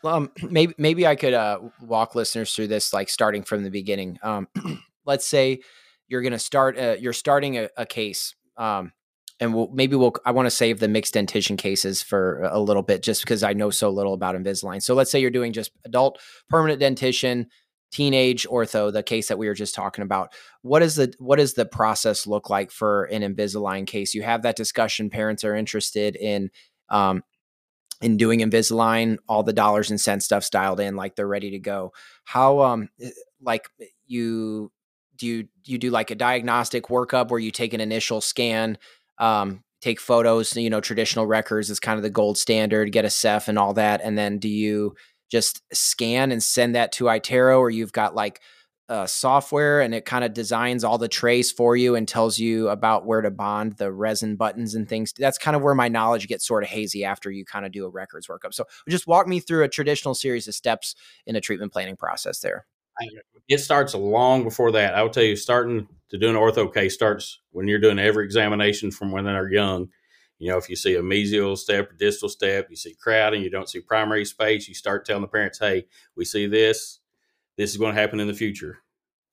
[0.05, 4.19] Um, maybe maybe I could uh, walk listeners through this, like starting from the beginning.
[4.23, 4.49] Um,
[5.05, 5.61] let's say
[6.09, 6.79] you're going to start.
[6.79, 8.93] A, you're starting a, a case, um,
[9.41, 10.15] and we'll maybe we'll.
[10.25, 13.53] I want to save the mixed dentition cases for a little bit, just because I
[13.53, 14.83] know so little about Invisalign.
[14.83, 17.49] So let's say you're doing just adult permanent dentition,
[17.93, 20.33] teenage ortho, the case that we were just talking about.
[20.63, 24.15] What is the what does the process look like for an Invisalign case?
[24.15, 25.11] You have that discussion.
[25.11, 26.51] Parents are interested in
[26.89, 27.23] um,
[28.03, 31.59] in doing Invisalign, all the dollars and cents stuff's dialed in, like they're ready to
[31.59, 31.93] go.
[32.25, 33.69] How um eh, like
[34.07, 34.71] you
[35.17, 38.79] do you you do like a diagnostic workup where you take an initial scan,
[39.19, 43.11] um, take photos, you know, traditional records is kind of the gold standard, get a
[43.11, 44.95] Ceph and all that, and then do you
[45.31, 48.41] just scan and send that to iTero, or you've got like
[48.89, 52.69] uh, software and it kind of designs all the trays for you and tells you
[52.69, 55.13] about where to bond the resin buttons and things.
[55.19, 57.85] That's kind of where my knowledge gets sort of hazy after you kind of do
[57.85, 58.55] a records workup.
[58.55, 60.95] So just walk me through a traditional series of steps
[61.27, 62.67] in a treatment planning process there.
[63.49, 64.95] It starts long before that.
[64.95, 68.25] I will tell you, starting to do an ortho case starts when you're doing every
[68.25, 69.89] examination from when they're young.
[70.39, 73.51] You know, if you see a mesial step or distal step, you see crowding, you
[73.51, 77.01] don't see primary space, you start telling the parents, hey, we see this
[77.57, 78.79] this is going to happen in the future.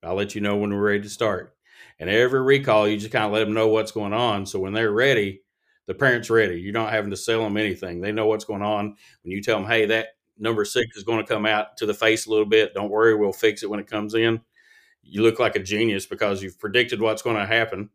[0.02, 1.56] I'll let you know when we're ready to start.
[2.00, 4.46] And every recall, you just kind of let them know what's going on.
[4.46, 5.42] So when they're ready,
[5.86, 6.60] the parent's ready.
[6.60, 8.02] You're not having to sell them anything.
[8.02, 8.96] They know what's going on.
[9.22, 11.94] When you tell them, hey, that number six is going to come out to the
[11.94, 14.42] face a little bit, don't worry, we'll fix it when it comes in.
[15.04, 17.90] You look like a genius because you've predicted what's going to happen.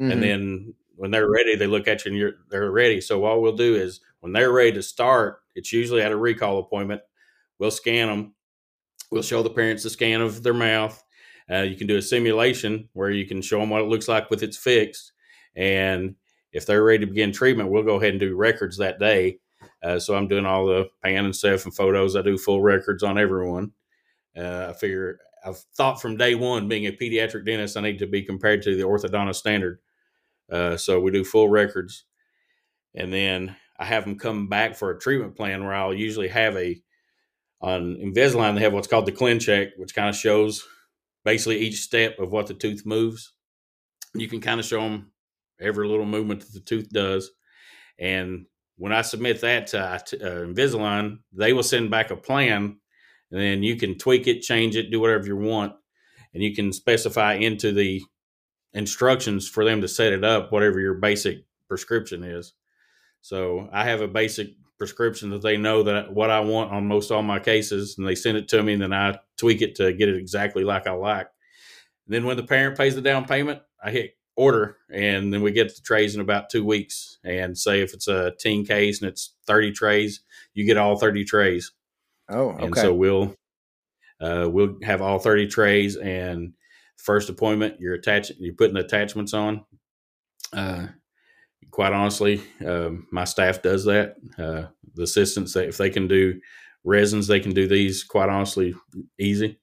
[0.00, 0.10] Mm-hmm.
[0.10, 3.00] And then when they're ready, they look at you and you're they're ready.
[3.00, 6.58] So what we'll do is when they're ready to start, it's usually at a recall
[6.58, 7.00] appointment.
[7.58, 8.34] We'll scan them
[9.10, 11.02] We'll show the parents a scan of their mouth.
[11.50, 14.28] Uh, you can do a simulation where you can show them what it looks like
[14.28, 15.12] with its fixed,
[15.56, 16.14] and
[16.52, 19.38] if they're ready to begin treatment, we'll go ahead and do records that day.
[19.82, 22.16] Uh, so I'm doing all the pan and stuff and photos.
[22.16, 23.72] I do full records on everyone.
[24.36, 28.06] Uh, I figure I've thought from day one, being a pediatric dentist, I need to
[28.06, 29.78] be compared to the orthodontist standard.
[30.50, 32.04] Uh, so we do full records,
[32.94, 36.56] and then I have them come back for a treatment plan where I'll usually have
[36.56, 36.80] a
[37.60, 38.54] on Invisalign.
[38.54, 40.66] They have what's called the ClinCheck, which kind of shows
[41.24, 43.32] basically each step of what the tooth moves.
[44.14, 45.12] You can kind of show them
[45.60, 47.30] every little movement that the tooth does,
[47.98, 49.98] and when I submit that to uh,
[50.46, 52.78] Invisalign, they will send back a plan
[53.30, 55.74] and then you can tweak it, change it, do whatever you want,
[56.32, 58.02] and you can specify into the
[58.72, 62.54] instructions for them to set it up whatever your basic prescription is.
[63.20, 67.10] So I have a basic prescription that they know that what I want on most
[67.10, 69.92] all my cases, and they send it to me, and then I tweak it to
[69.92, 71.28] get it exactly like I like.
[72.06, 75.50] And then when the parent pays the down payment, I hit order, and then we
[75.50, 77.18] get the trays in about two weeks.
[77.24, 80.20] And say if it's a teen case and it's thirty trays,
[80.54, 81.72] you get all thirty trays.
[82.28, 82.66] Oh, okay.
[82.66, 83.34] And so we'll
[84.20, 86.54] uh, we'll have all 30 trays and
[86.98, 89.64] first appointment you're attaching you're putting the attachments on.
[90.52, 90.88] Uh,
[91.70, 94.16] quite honestly, um, my staff does that.
[94.38, 96.38] Uh, the assistants, if they can do
[96.84, 98.74] resins, they can do these quite honestly
[99.18, 99.58] easy.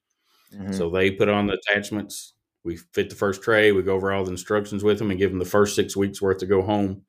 [0.54, 0.72] Mm-hmm.
[0.72, 2.34] So they put on the attachments.
[2.64, 3.72] We fit the first tray.
[3.72, 6.22] We go over all the instructions with them and give them the first six weeks
[6.22, 7.02] worth to go home.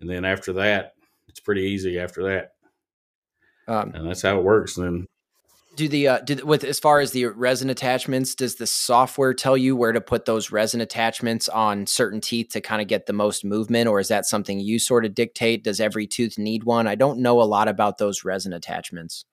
[0.00, 0.94] And then after that,
[1.28, 2.52] it's pretty easy after that.
[3.66, 4.76] Um, and that's how it works.
[4.76, 5.06] then
[5.78, 9.56] do the uh, do, with as far as the resin attachments, does the software tell
[9.56, 13.12] you where to put those resin attachments on certain teeth to kind of get the
[13.12, 15.64] most movement, or is that something you sort of dictate?
[15.64, 16.86] Does every tooth need one?
[16.86, 19.24] I don't know a lot about those resin attachments.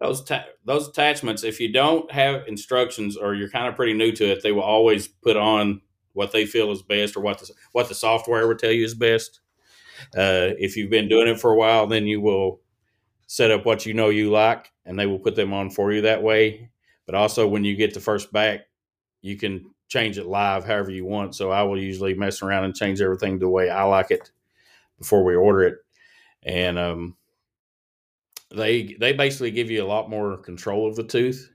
[0.00, 4.10] Those ta- those attachments, if you don't have instructions or you're kind of pretty new
[4.12, 5.82] to it, they will always put on
[6.14, 8.94] what they feel is best or what the what the software would tell you is
[8.94, 9.40] best.
[10.16, 12.60] Uh, if you've been doing it for a while, then you will
[13.28, 16.02] set up what you know you like and they will put them on for you
[16.02, 16.70] that way.
[17.06, 18.62] But also when you get the first back,
[19.22, 21.36] you can change it live however you want.
[21.36, 24.32] So I will usually mess around and change everything the way I like it
[24.98, 25.78] before we order it.
[26.44, 27.16] And um,
[28.50, 31.50] they they basically give you a lot more control of the tooth.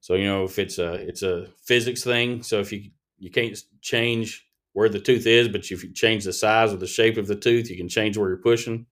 [0.00, 2.42] So you know if it's a it's a physics thing.
[2.42, 6.32] So if you you can't change where the tooth is, but if you change the
[6.32, 8.86] size or the shape of the tooth, you can change where you're pushing.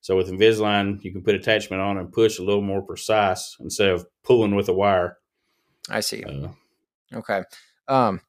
[0.00, 3.90] So with Invisalign, you can put attachment on and push a little more precise instead
[3.90, 5.18] of pulling with a wire.
[5.90, 6.22] I see.
[6.22, 6.48] Uh,
[7.12, 7.42] okay.
[7.88, 8.20] Um,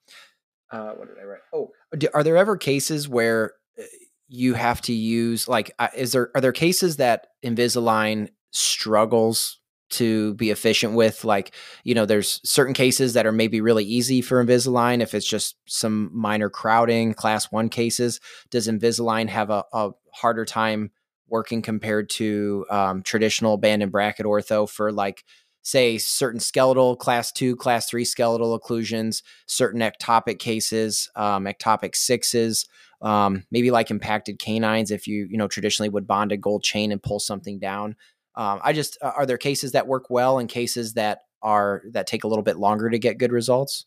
[0.71, 1.39] uh, what did I write?
[1.53, 1.71] Oh,
[2.13, 3.83] are there ever cases where uh,
[4.27, 10.35] you have to use like uh, is there are there cases that Invisalign struggles to
[10.35, 11.53] be efficient with like
[11.83, 15.55] you know there's certain cases that are maybe really easy for invisalign if it's just
[15.65, 18.19] some minor crowding class one cases
[18.51, 20.91] does invisalign have a, a harder time
[21.29, 25.23] working compared to um, traditional band and bracket ortho for like
[25.61, 32.65] say certain skeletal class two class three skeletal occlusions certain ectopic cases um, ectopic sixes
[33.01, 36.91] um, maybe like impacted canines if you you know traditionally would bond a gold chain
[36.91, 37.95] and pull something down.
[38.35, 42.07] Um, i just uh, are there cases that work well and cases that are that
[42.07, 43.85] take a little bit longer to get good results?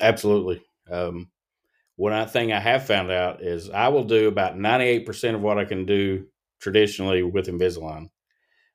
[0.00, 0.62] Absolutely.
[0.90, 1.28] Um,
[2.00, 5.66] one thing I have found out is I will do about 98% of what I
[5.66, 6.24] can do
[6.58, 8.08] traditionally with Invisalign.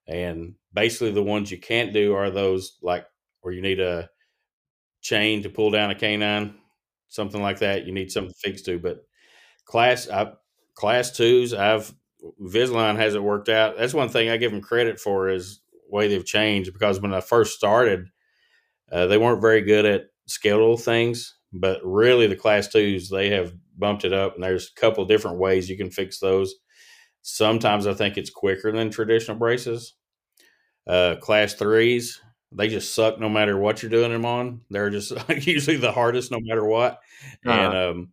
[0.05, 3.07] And basically, the ones you can't do are those like
[3.41, 4.11] where you need a
[5.01, 6.53] chain to pull down a canine,
[7.07, 7.87] something like that.
[7.87, 8.77] You need something fixed to.
[8.77, 8.99] But
[9.65, 10.33] class, I,
[10.75, 11.91] class twos, I've
[12.39, 13.75] Invisalign hasn't worked out.
[13.75, 17.21] That's one thing I give them credit for is way they've changed because when I
[17.21, 18.05] first started,
[18.91, 23.53] uh, they weren't very good at skeletal things but really, the class twos they have
[23.77, 26.55] bumped it up, and there's a couple different ways you can fix those.
[27.21, 29.95] Sometimes I think it's quicker than traditional braces.
[30.85, 34.61] Uh, class threes, they just suck no matter what you're doing them on.
[34.69, 35.13] They're just
[35.47, 36.99] usually the hardest no matter what.
[37.45, 37.51] Uh-huh.
[37.51, 38.09] And um,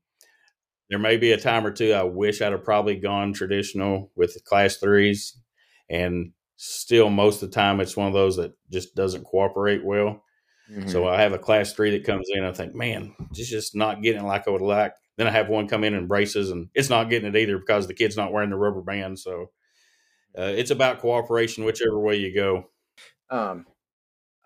[0.89, 4.43] there may be a time or two I wish I'd have probably gone traditional with
[4.45, 5.37] class threes,
[5.91, 10.23] and still most of the time it's one of those that just doesn't cooperate well.
[10.73, 10.89] Mm-hmm.
[10.89, 12.45] So I have a class three that comes in.
[12.45, 14.95] I think, man, it's just not getting it like I would like.
[15.19, 17.87] Then I have one come in and braces, and it's not getting it either because
[17.87, 19.19] the kid's not wearing the rubber band.
[19.19, 19.51] So
[20.37, 22.71] uh, it's about cooperation, whichever way you go.
[23.31, 23.67] Um,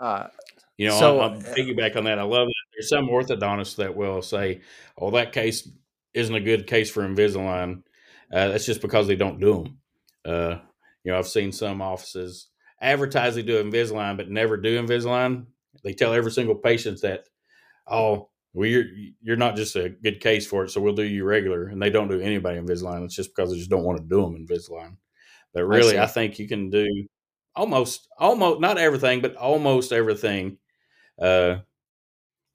[0.00, 0.26] uh,
[0.76, 2.18] you know, so, I'll, I'll uh, piggyback on that.
[2.18, 2.54] I love that.
[2.74, 4.62] There's some orthodontists that will say,
[4.98, 5.68] "Oh, that case
[6.12, 7.82] isn't a good case for Invisalign."
[8.32, 9.78] Uh, that's just because they don't do them.
[10.24, 10.58] Uh,
[11.04, 12.48] you know, I've seen some offices
[12.80, 15.46] advertise they do Invisalign, but never do Invisalign.
[15.82, 17.24] They tell every single patient that,
[17.86, 18.84] oh, well, you're
[19.20, 21.66] you're not just a good case for it, so we'll do you regular.
[21.66, 23.04] And they don't do anybody Invisalign.
[23.04, 24.96] It's just because they just don't want to do them Invisalign.
[25.52, 26.86] But really, I, I think you can do
[27.54, 30.58] almost almost not everything, but almost everything
[31.20, 31.56] uh,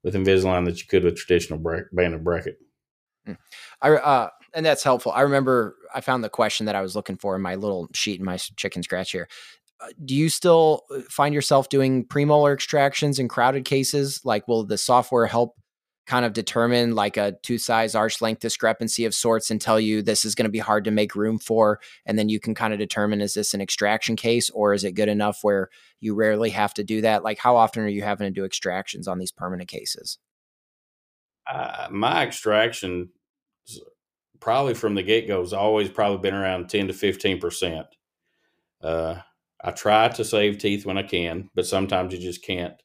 [0.03, 2.57] with Invisalign that you could with traditional bra- banded bracket.
[3.25, 3.33] Hmm.
[3.81, 5.11] I uh, and that's helpful.
[5.11, 8.19] I remember I found the question that I was looking for in my little sheet
[8.19, 9.27] in my chicken scratch here.
[9.81, 14.21] Uh, do you still uh, find yourself doing premolar extractions in crowded cases?
[14.23, 15.55] Like, will the software help
[16.07, 20.01] kind of determine like a tooth size arch length discrepancy of sorts and tell you
[20.01, 22.73] this is going to be hard to make room for and then you can kind
[22.73, 26.49] of determine is this an extraction case or is it good enough where you rarely
[26.49, 27.23] have to do that?
[27.23, 30.17] Like how often are you having to do extractions on these permanent cases?
[31.49, 33.09] Uh, my extraction
[34.39, 37.87] probably from the get-go has always probably been around 10 to 15 percent.
[38.81, 39.15] Uh,
[39.63, 42.75] i try to save teeth when i can but sometimes you just can't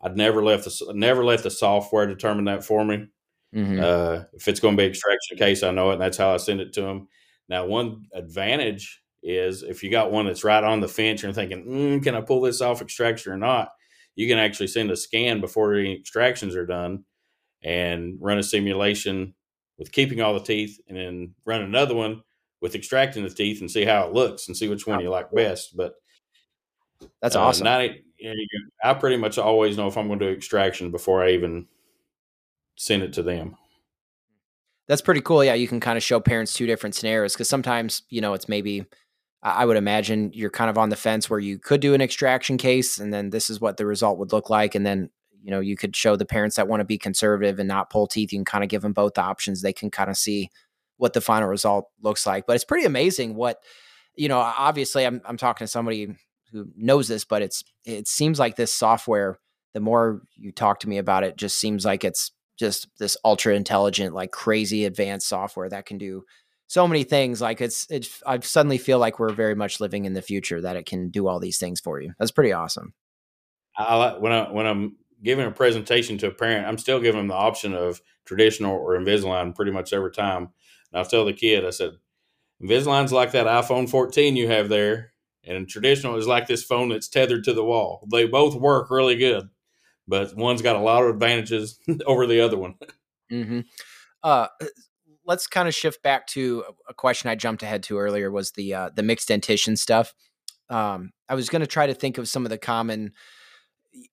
[0.00, 3.08] I'd never let the never let the software determine that for me.
[3.54, 3.80] Mm-hmm.
[3.80, 6.36] Uh, if it's going to be extraction case, I know it, and that's how I
[6.36, 7.08] send it to them.
[7.48, 11.64] Now, one advantage is if you got one that's right on the fence, you're thinking,
[11.64, 13.70] mm, "Can I pull this off extraction or not?"
[14.14, 17.04] You can actually send a scan before any extractions are done,
[17.62, 19.34] and run a simulation
[19.78, 22.22] with keeping all the teeth, and then run another one
[22.60, 25.32] with extracting the teeth and see how it looks and see which one you like
[25.32, 25.76] best.
[25.76, 25.94] But
[27.20, 27.64] that's uh, awesome.
[27.64, 28.04] 90,
[28.82, 31.66] I pretty much always know if I'm going to do extraction before I even
[32.76, 33.56] send it to them.
[34.86, 35.44] That's pretty cool.
[35.44, 38.48] Yeah, you can kind of show parents two different scenarios because sometimes, you know, it's
[38.48, 38.86] maybe
[39.42, 42.56] I would imagine you're kind of on the fence where you could do an extraction
[42.56, 44.74] case and then this is what the result would look like.
[44.74, 45.10] And then,
[45.42, 48.06] you know, you could show the parents that want to be conservative and not pull
[48.06, 48.32] teeth.
[48.32, 49.62] You can kind of give them both options.
[49.62, 50.50] They can kind of see
[50.96, 52.46] what the final result looks like.
[52.46, 53.62] But it's pretty amazing what,
[54.16, 56.16] you know, obviously I'm, I'm talking to somebody
[56.52, 59.38] who knows this, but it's it seems like this software.
[59.74, 63.54] The more you talk to me about it, just seems like it's just this ultra
[63.54, 66.24] intelligent, like crazy advanced software that can do
[66.66, 67.40] so many things.
[67.40, 70.76] Like it's it's I suddenly feel like we're very much living in the future that
[70.76, 72.12] it can do all these things for you.
[72.18, 72.94] That's pretty awesome.
[73.76, 77.28] I when I when I'm giving a presentation to a parent, I'm still giving them
[77.28, 80.50] the option of traditional or Invisalign pretty much every time.
[80.92, 81.92] And I'll tell the kid, I said,
[82.62, 85.12] Invisalign's like that iPhone 14 you have there.
[85.48, 88.06] And traditional is like this phone that's tethered to the wall.
[88.10, 89.48] They both work really good,
[90.06, 92.74] but one's got a lot of advantages over the other one.
[93.30, 93.60] Mm-hmm.
[94.22, 94.46] Uh,
[95.26, 98.72] let's kind of shift back to a question I jumped ahead to earlier was the
[98.72, 100.14] uh, the mixed dentition stuff.
[100.70, 103.12] Um, I was going to try to think of some of the common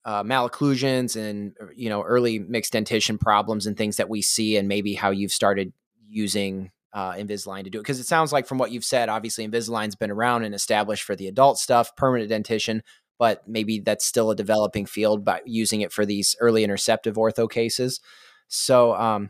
[0.04, 4.58] uh, malocclusions and uh, you know early mixed dentition problems and things that we see,
[4.58, 5.72] and maybe how you've started
[6.10, 7.82] using uh, Invisalign to do it?
[7.82, 11.16] Because it sounds like from what you've said, obviously Invisalign's been around and established for
[11.16, 12.82] the adult stuff, permanent dentition,
[13.20, 17.52] but maybe that's still a developing field by using it for these early interceptive ortho
[17.52, 18.00] cases.
[18.48, 19.30] So um,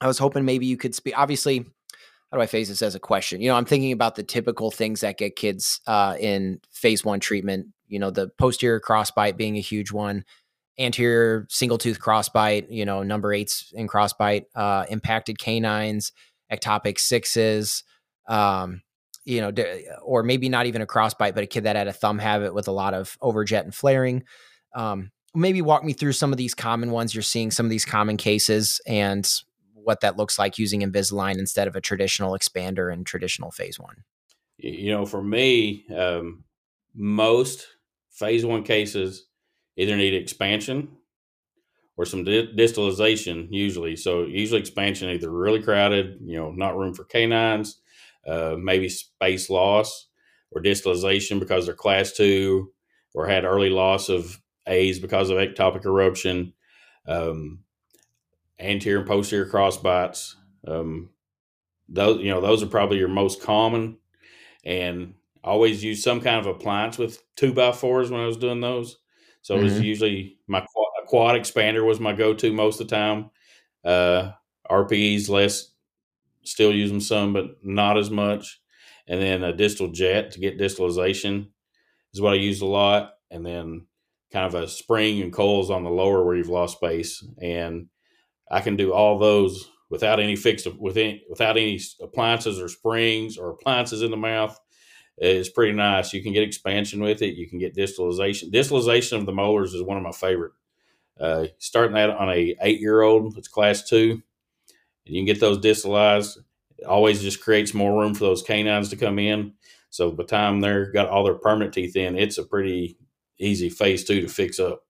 [0.00, 1.16] I was hoping maybe you could speak.
[1.16, 1.64] Obviously,
[2.30, 3.40] how do I phrase this as a question?
[3.40, 7.20] You know, I'm thinking about the typical things that get kids uh, in phase one
[7.20, 7.68] treatment.
[7.86, 10.24] You know, the posterior crossbite being a huge one,
[10.76, 12.66] anterior single tooth crossbite.
[12.70, 16.10] You know, number eights in crossbite, uh, impacted canines
[16.54, 17.84] ectopic sixes,
[18.28, 18.82] um,
[19.24, 19.52] you know,
[20.02, 22.68] or maybe not even a crossbite, but a kid that had a thumb habit with
[22.68, 24.24] a lot of overjet and flaring.
[24.74, 27.84] Um, maybe walk me through some of these common ones you're seeing, some of these
[27.84, 29.30] common cases, and
[29.72, 34.04] what that looks like using Invisalign instead of a traditional expander and traditional phase one.
[34.56, 36.44] You know, for me, um,
[36.94, 37.66] most
[38.10, 39.26] phase one cases
[39.76, 40.88] either need expansion
[41.96, 43.96] or some di- distalization usually.
[43.96, 47.80] So usually expansion either really crowded, you know, not room for canines,
[48.26, 50.08] uh, maybe space loss
[50.50, 52.72] or distalization because they're class two
[53.14, 56.52] or had early loss of A's because of ectopic eruption,
[57.06, 57.60] um,
[58.58, 60.34] anterior and posterior crossbites.
[60.66, 61.10] Um,
[61.88, 63.98] those, you know, those are probably your most common
[64.64, 68.60] and always use some kind of appliance with two by fours when I was doing
[68.60, 68.98] those.
[69.42, 69.60] So mm-hmm.
[69.60, 69.82] it was mm-hmm.
[69.82, 70.64] usually my
[71.06, 73.30] quad expander was my go-to most of the time.
[73.84, 74.32] Uh,
[74.70, 75.70] RPEs less,
[76.42, 78.60] still use them some, but not as much.
[79.06, 81.48] And then a distal jet to get distalization
[82.12, 83.14] is what I use a lot.
[83.30, 83.86] And then
[84.32, 87.24] kind of a spring and coils on the lower where you've lost space.
[87.40, 87.88] And
[88.50, 93.36] I can do all those without any fixed with any, without any appliances or springs
[93.36, 94.58] or appliances in the mouth.
[95.16, 96.12] It's pretty nice.
[96.12, 97.36] You can get expansion with it.
[97.36, 98.50] You can get distalization.
[98.50, 100.52] Distalization of the molars is one of my favorite
[101.20, 104.22] uh, starting that on a eight year old, it's class two,
[105.06, 106.38] and you can get those distalized.
[106.78, 109.54] It always just creates more room for those canines to come in.
[109.90, 112.98] So by the time they're got all their permanent teeth in, it's a pretty
[113.38, 114.82] easy phase two to fix up.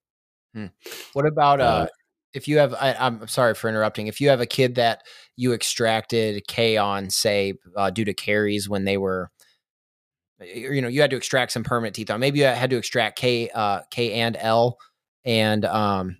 [0.54, 0.66] Hmm.
[1.12, 1.86] What about uh, uh
[2.34, 4.08] if you have, I, am sorry for interrupting.
[4.08, 5.04] If you have a kid that
[5.36, 9.30] you extracted K on, say, uh, due to caries when they were,
[10.40, 12.18] you know, you had to extract some permanent teeth on.
[12.18, 14.78] Maybe you had to extract K, uh, K and L,
[15.24, 16.16] and um,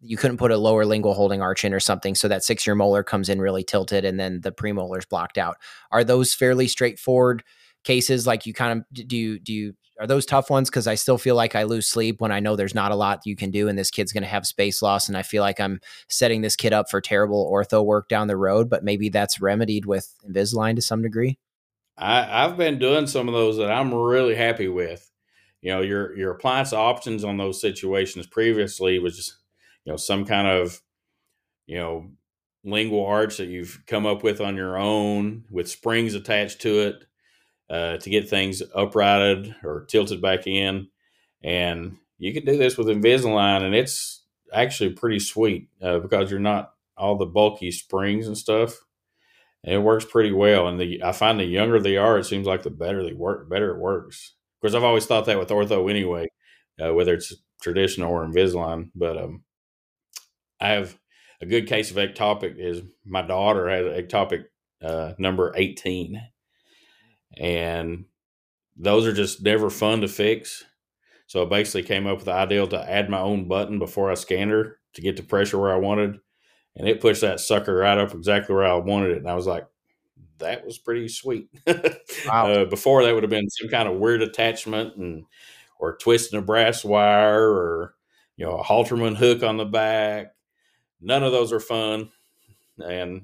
[0.00, 2.74] you couldn't put a lower lingual holding arch in or something, so that six year
[2.74, 5.56] molar comes in really tilted, and then the premolars blocked out.
[5.90, 7.42] Are those fairly straightforward
[7.84, 8.26] cases?
[8.26, 10.68] Like you kind of do you do you are those tough ones?
[10.68, 13.20] Because I still feel like I lose sleep when I know there's not a lot
[13.24, 15.60] you can do, and this kid's going to have space loss, and I feel like
[15.60, 18.68] I'm setting this kid up for terrible ortho work down the road.
[18.68, 21.38] But maybe that's remedied with Invisalign to some degree.
[21.96, 25.08] I, I've been doing some of those that I'm really happy with.
[25.64, 29.36] You know, your your appliance options on those situations previously was just
[29.86, 30.82] you know some kind of
[31.66, 32.10] you know
[32.64, 37.04] lingual arch that you've come up with on your own with springs attached to it
[37.70, 40.88] uh, to get things uprighted or tilted back in.
[41.42, 46.40] And you can do this with Invisalign, and it's actually pretty sweet uh, because you're
[46.40, 48.80] not all the bulky springs and stuff.
[49.64, 50.68] And it works pretty well.
[50.68, 53.48] And the I find the younger they are, it seems like the better they work,
[53.48, 54.34] better it works.
[54.64, 56.26] Course, I've always thought that with ortho anyway,
[56.82, 58.88] uh, whether it's traditional or Invisalign.
[58.94, 59.44] But um,
[60.58, 60.98] I have
[61.42, 62.54] a good case of ectopic.
[62.56, 64.44] Is my daughter has ectopic
[64.82, 66.18] uh, number eighteen,
[67.36, 68.06] and
[68.74, 70.64] those are just never fun to fix.
[71.26, 74.14] So I basically came up with the idea to add my own button before I
[74.14, 76.20] scanned her to get the pressure where I wanted,
[76.74, 79.18] and it pushed that sucker right up exactly where I wanted it.
[79.18, 79.66] And I was like,
[80.38, 81.48] that was pretty sweet.
[82.26, 82.50] Wow.
[82.52, 85.24] uh, before that would have been some kind of weird attachment and
[85.78, 87.94] or twisting a brass wire or
[88.36, 90.34] you know a Halterman hook on the back.
[91.00, 92.10] None of those are fun,
[92.78, 93.22] and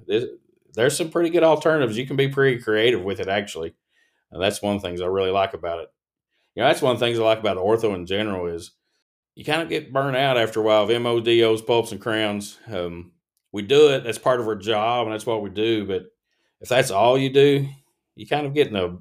[0.74, 1.96] there's some pretty good alternatives.
[1.98, 3.74] You can be pretty creative with it actually.
[4.30, 5.88] And that's one of the things I really like about it.
[6.54, 8.72] You know, that's one of the things I like about ortho in general is
[9.34, 12.58] you kind of get burnt out after a while of MODOs, pulps, and crowns.
[12.70, 13.12] Um,
[13.52, 14.04] we do it.
[14.04, 15.86] That's part of our job, and that's what we do.
[15.86, 16.04] But
[16.60, 17.68] if that's all you do,
[18.16, 18.98] you kind of get in a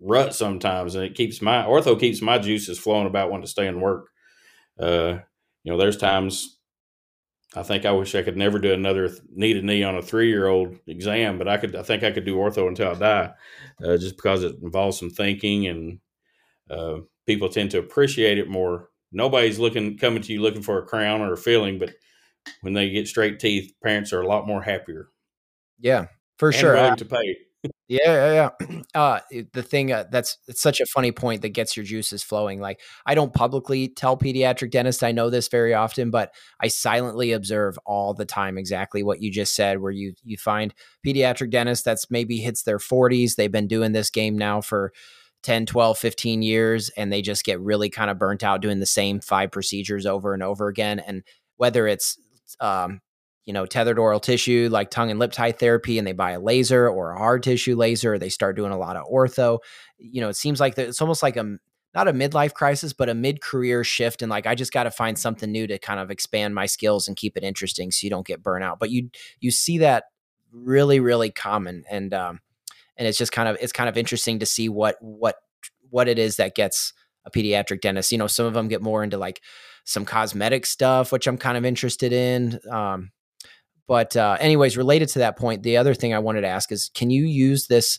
[0.00, 3.66] rut sometimes, and it keeps my ortho keeps my juices flowing about wanting to stay
[3.66, 4.08] and work.
[4.78, 5.18] Uh,
[5.64, 6.58] you know, there's times
[7.54, 10.28] I think I wish I could never do another knee to knee on a three
[10.28, 11.76] year old exam, but I could.
[11.76, 13.30] I think I could do ortho until I die,
[13.84, 15.98] uh, just because it involves some thinking and
[16.70, 18.88] uh, people tend to appreciate it more.
[19.12, 21.92] Nobody's looking coming to you looking for a crown or a filling, but
[22.62, 25.08] when they get straight teeth, parents are a lot more happier.
[25.78, 26.06] Yeah,
[26.42, 26.74] for and sure.
[26.74, 27.36] Willing to pay.
[27.86, 28.82] Yeah, yeah, yeah.
[28.94, 29.20] Uh,
[29.52, 32.60] the thing uh, that's it's such a funny point that gets your juices flowing.
[32.60, 37.30] Like I don't publicly tell pediatric dentists I know this very often, but I silently
[37.30, 39.80] observe all the time exactly what you just said.
[39.80, 40.74] Where you you find
[41.06, 44.92] pediatric dentists that's maybe hits their 40s, they've been doing this game now for
[45.44, 48.86] 10, 12, 15 years, and they just get really kind of burnt out doing the
[48.86, 50.98] same five procedures over and over again.
[50.98, 51.22] And
[51.58, 52.18] whether it's
[52.58, 53.00] um,
[53.44, 56.40] you know, tethered oral tissue like tongue and lip tie therapy and they buy a
[56.40, 59.58] laser or a hard tissue laser, they start doing a lot of ortho.
[59.98, 61.56] You know, it seems like it's almost like a
[61.94, 64.22] not a midlife crisis, but a mid-career shift.
[64.22, 67.06] And like I just got to find something new to kind of expand my skills
[67.06, 68.78] and keep it interesting so you don't get burnout.
[68.78, 70.04] But you you see that
[70.52, 71.84] really, really common.
[71.90, 72.40] And um
[72.96, 75.36] and it's just kind of it's kind of interesting to see what what
[75.90, 76.92] what it is that gets
[77.24, 78.12] a pediatric dentist.
[78.12, 79.40] You know, some of them get more into like
[79.84, 82.60] some cosmetic stuff, which I'm kind of interested in.
[82.70, 83.10] Um,
[83.88, 86.90] but uh, anyways, related to that point, the other thing I wanted to ask is,
[86.94, 87.98] can you use this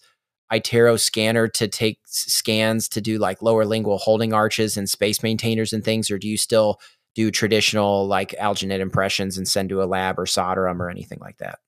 [0.52, 5.74] iTero scanner to take scans to do like lower lingual holding arches and space maintainers
[5.74, 6.80] and things, or do you still
[7.16, 11.20] do traditional like alginate impressions and send to a lab or solder them or anything
[11.22, 11.60] like that?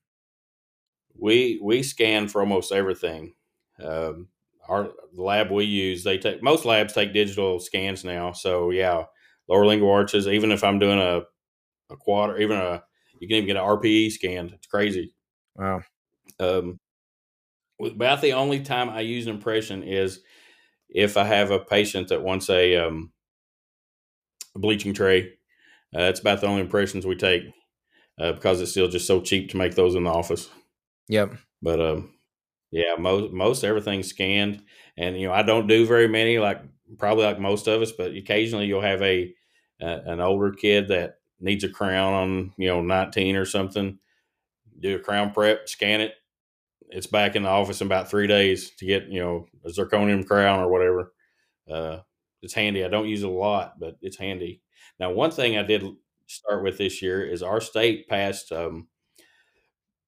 [1.18, 3.34] We we scan for almost everything.
[3.84, 4.28] Um,
[4.68, 8.34] our lab we use, they take most labs take digital scans now.
[8.34, 9.06] So yeah,
[9.48, 10.28] lower lingual arches.
[10.28, 11.22] Even if I'm doing a
[11.92, 12.84] a quad even a
[13.20, 14.52] you can even get an RPE scanned.
[14.52, 15.14] It's crazy.
[15.56, 15.82] Wow.
[16.40, 16.80] Um,
[17.80, 20.22] about the only time I use an impression is
[20.90, 23.12] if I have a patient that wants a, um,
[24.56, 25.34] a bleaching tray.
[25.94, 27.44] Uh, that's about the only impressions we take
[28.20, 30.50] uh, because it's still just so cheap to make those in the office.
[31.08, 31.36] Yep.
[31.62, 32.14] But um,
[32.72, 34.64] yeah, most most everything's scanned,
[34.98, 36.62] and you know I don't do very many, like
[36.98, 39.34] probably like most of us, but occasionally you'll have a
[39.82, 44.00] uh, an older kid that needs a crown on you know 19 or something
[44.80, 46.16] do a crown prep scan it.
[46.90, 50.28] It's back in the office in about three days to get you know a zirconium
[50.28, 51.14] crown or whatever.
[51.72, 52.00] Uh,
[52.42, 52.84] it's handy.
[52.84, 54.62] I don't use it a lot but it's handy.
[55.00, 55.84] Now one thing i did
[56.28, 58.88] start with this year is our state passed um,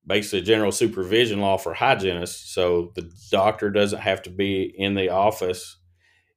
[0.06, 5.10] basically general supervision law for hygienists so the doctor doesn't have to be in the
[5.10, 5.78] office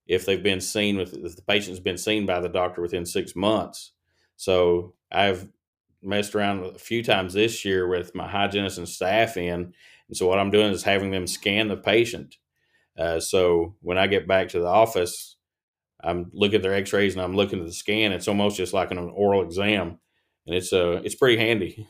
[0.06, 3.36] if they've been seen with if the patient's been seen by the doctor within six
[3.36, 3.92] months
[4.40, 5.46] so I've
[6.02, 9.74] messed around a few times this year with my hygienist and staff in.
[10.08, 12.36] And so what I'm doing is having them scan the patient.
[12.98, 15.36] Uh, so when I get back to the office,
[16.02, 18.12] I'm looking at their X-rays and I'm looking at the scan.
[18.12, 19.98] It's almost just like an oral exam,
[20.46, 21.86] and it's uh it's pretty handy.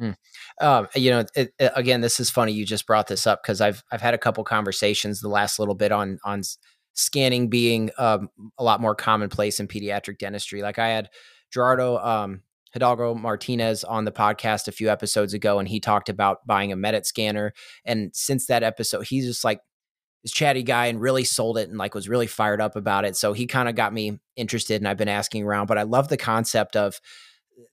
[0.00, 0.16] Mm.
[0.62, 2.52] Um, you know, it, it, again, this is funny.
[2.52, 5.74] You just brought this up because I've I've had a couple conversations the last little
[5.74, 6.40] bit on on
[6.94, 10.62] scanning being um, a lot more commonplace in pediatric dentistry.
[10.62, 11.10] Like I had
[11.50, 12.42] Gerardo um,
[12.72, 16.76] Hidalgo Martinez on the podcast a few episodes ago, and he talked about buying a
[16.76, 17.52] Medit scanner.
[17.84, 19.60] And since that episode, he's just like
[20.22, 23.16] this chatty guy and really sold it and like was really fired up about it.
[23.16, 25.66] So he kind of got me interested, and I've been asking around.
[25.66, 27.00] But I love the concept of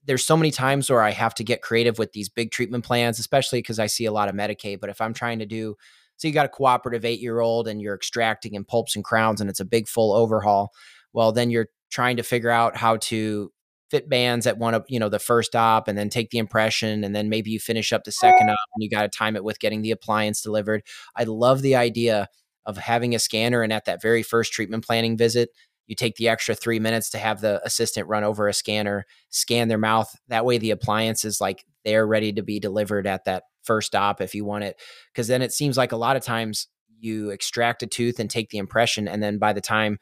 [0.04, 3.18] there's so many times where I have to get creative with these big treatment plans,
[3.18, 4.80] especially because I see a lot of Medicaid.
[4.80, 5.76] But if I'm trying to do,
[6.16, 9.40] so you got a cooperative eight year old and you're extracting in pulps and crowns
[9.40, 10.72] and it's a big full overhaul,
[11.12, 13.52] well, then you're trying to figure out how to
[13.90, 17.04] fit bands at one of you know the first op and then take the impression
[17.04, 19.44] and then maybe you finish up the second op and you got to time it
[19.44, 20.82] with getting the appliance delivered
[21.16, 22.28] i love the idea
[22.66, 25.50] of having a scanner and at that very first treatment planning visit
[25.88, 29.68] you take the extra three minutes to have the assistant run over a scanner, scan
[29.68, 30.14] their mouth.
[30.28, 34.20] That way, the appliance is like they're ready to be delivered at that first op
[34.20, 34.76] if you want it.
[35.12, 36.68] Because then it seems like a lot of times
[37.00, 39.08] you extract a tooth and take the impression.
[39.08, 39.98] And then by the time,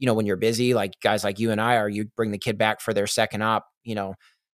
[0.00, 2.38] you know, when you're busy, like guys like you and I are, you bring the
[2.38, 4.14] kid back for their second op, you know,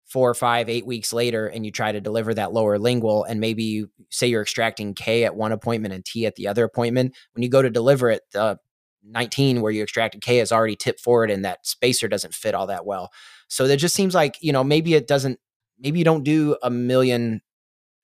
[0.06, 3.64] four, five, eight weeks later, and you try to deliver that lower lingual, and maybe
[3.64, 7.14] you say you're extracting K at one appointment and T at the other appointment.
[7.34, 8.58] When you go to deliver it, the
[9.04, 12.68] 19 where you extracted K is already tipped forward and that spacer doesn't fit all
[12.68, 13.10] that well.
[13.48, 15.40] So it just seems like, you know, maybe it doesn't,
[15.78, 17.40] maybe you don't do a million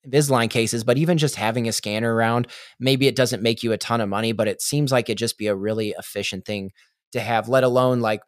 [0.07, 2.47] Invisalign cases, but even just having a scanner around,
[2.79, 5.37] maybe it doesn't make you a ton of money, but it seems like it just
[5.37, 6.71] be a really efficient thing
[7.13, 8.21] to have, let alone like,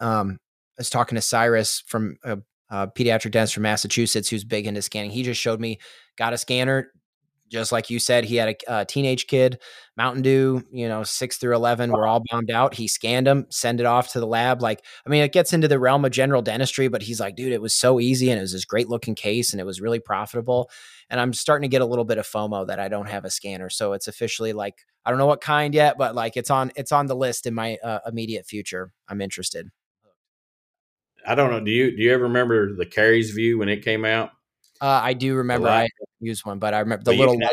[0.00, 0.38] um,
[0.78, 2.38] I was talking to Cyrus from a,
[2.70, 5.10] a pediatric dentist from Massachusetts who's big into scanning.
[5.10, 5.78] He just showed me,
[6.16, 6.90] got a scanner,
[7.50, 9.60] just like you said, he had a, a, teenage kid,
[9.96, 12.74] Mountain Dew, you know, six through 11, We're all bombed out.
[12.74, 14.62] He scanned them, send it off to the lab.
[14.62, 17.52] Like, I mean, it gets into the realm of general dentistry, but he's like, dude,
[17.52, 20.00] it was so easy and it was this great looking case and it was really
[20.00, 20.70] profitable.
[21.10, 23.30] And I'm starting to get a little bit of FOMO that I don't have a
[23.30, 23.70] scanner.
[23.70, 24.74] So it's officially like,
[25.04, 27.54] I don't know what kind yet, but like it's on, it's on the list in
[27.54, 28.92] my uh, immediate future.
[29.08, 29.70] I'm interested.
[31.26, 31.60] I don't know.
[31.60, 34.30] Do you, do you ever remember the Caries View when it came out?
[34.80, 35.88] Uh, I do remember I
[36.20, 37.38] used one, but I remember the but little.
[37.38, 37.48] Can,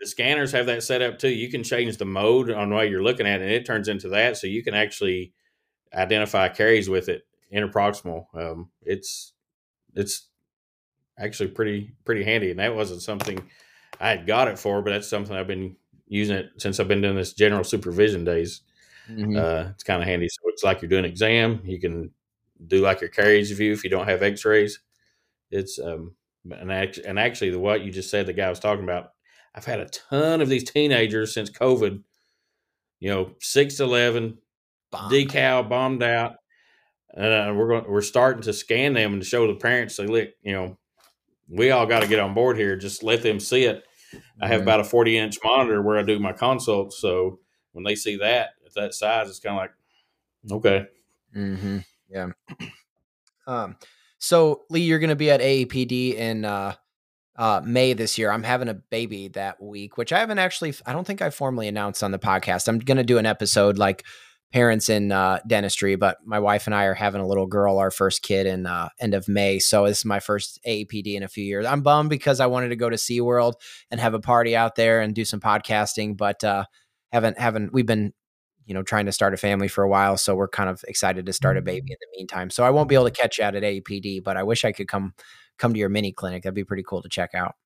[0.00, 1.28] the scanners have that set up too.
[1.28, 4.36] You can change the mode on what you're looking at, and it turns into that,
[4.36, 5.32] so you can actually
[5.94, 7.22] identify caries with it
[7.54, 8.26] interproximal.
[8.34, 9.32] Um, it's
[9.94, 10.28] it's
[11.18, 13.42] actually pretty pretty handy, and that wasn't something
[14.00, 15.76] I had got it for, but that's something I've been
[16.14, 18.62] using it since I've been doing this general supervision days.
[19.10, 19.36] Mm-hmm.
[19.36, 20.28] Uh, it's kind of handy.
[20.28, 21.60] So it's like you're doing an exam.
[21.64, 22.10] You can
[22.66, 24.80] do like your CariVu if you don't have X-rays
[25.54, 26.12] it's um
[26.50, 29.12] and actually, and actually the what you just said the guy was talking about
[29.54, 32.02] i've had a ton of these teenagers since covid
[33.00, 34.38] you know 6 to 11
[34.90, 35.12] bombed.
[35.12, 36.32] decal bombed out
[37.16, 40.30] uh, we're going we're starting to scan them and to show the parents say look
[40.42, 40.76] you know
[41.48, 43.84] we all got to get on board here just let them see it
[44.40, 47.38] i have about a 40 inch monitor where i do my consults so
[47.72, 49.72] when they see that at that size it's kind of like
[50.52, 50.86] okay
[51.34, 51.78] mm-hmm.
[52.08, 52.28] yeah
[53.46, 53.76] um
[54.24, 56.74] so Lee, you're going to be at AAPD in uh,
[57.36, 58.30] uh, May this year.
[58.30, 60.72] I'm having a baby that week, which I haven't actually.
[60.86, 62.66] I don't think I formally announced on the podcast.
[62.66, 64.02] I'm going to do an episode like
[64.54, 67.90] parents in uh, dentistry, but my wife and I are having a little girl, our
[67.90, 69.58] first kid, in uh, end of May.
[69.58, 71.66] So this is my first AAPD in a few years.
[71.66, 73.54] I'm bummed because I wanted to go to SeaWorld
[73.90, 76.66] and have a party out there and do some podcasting, but uh,
[77.10, 77.72] haven't haven't.
[77.72, 78.12] We've been
[78.64, 81.26] you know trying to start a family for a while so we're kind of excited
[81.26, 83.44] to start a baby in the meantime so i won't be able to catch you
[83.44, 85.12] out at aapd but i wish i could come
[85.58, 87.56] come to your mini clinic that'd be pretty cool to check out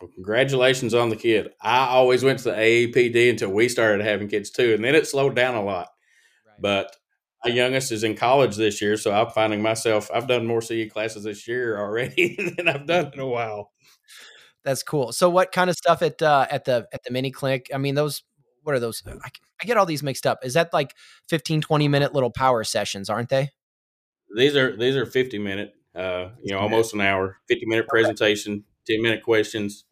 [0.00, 4.28] well, congratulations on the kid i always went to the aapd until we started having
[4.28, 5.88] kids too and then it slowed down a lot
[6.46, 6.60] right.
[6.60, 6.96] but
[7.44, 10.90] my youngest is in college this year so i'm finding myself i've done more ce
[10.90, 13.72] classes this year already than i've done in a while
[14.64, 17.68] that's cool so what kind of stuff at uh, at the at the mini clinic
[17.72, 18.22] i mean those
[18.66, 19.02] what are those?
[19.06, 19.28] I,
[19.62, 20.44] I get all these mixed up.
[20.44, 20.94] Is that like
[21.28, 23.50] 15, 20 minute little power sessions, aren't they?
[24.34, 28.64] These are these are 50 minute, uh, you know, almost an hour, 50 minute presentation,
[28.88, 29.84] 10 minute questions.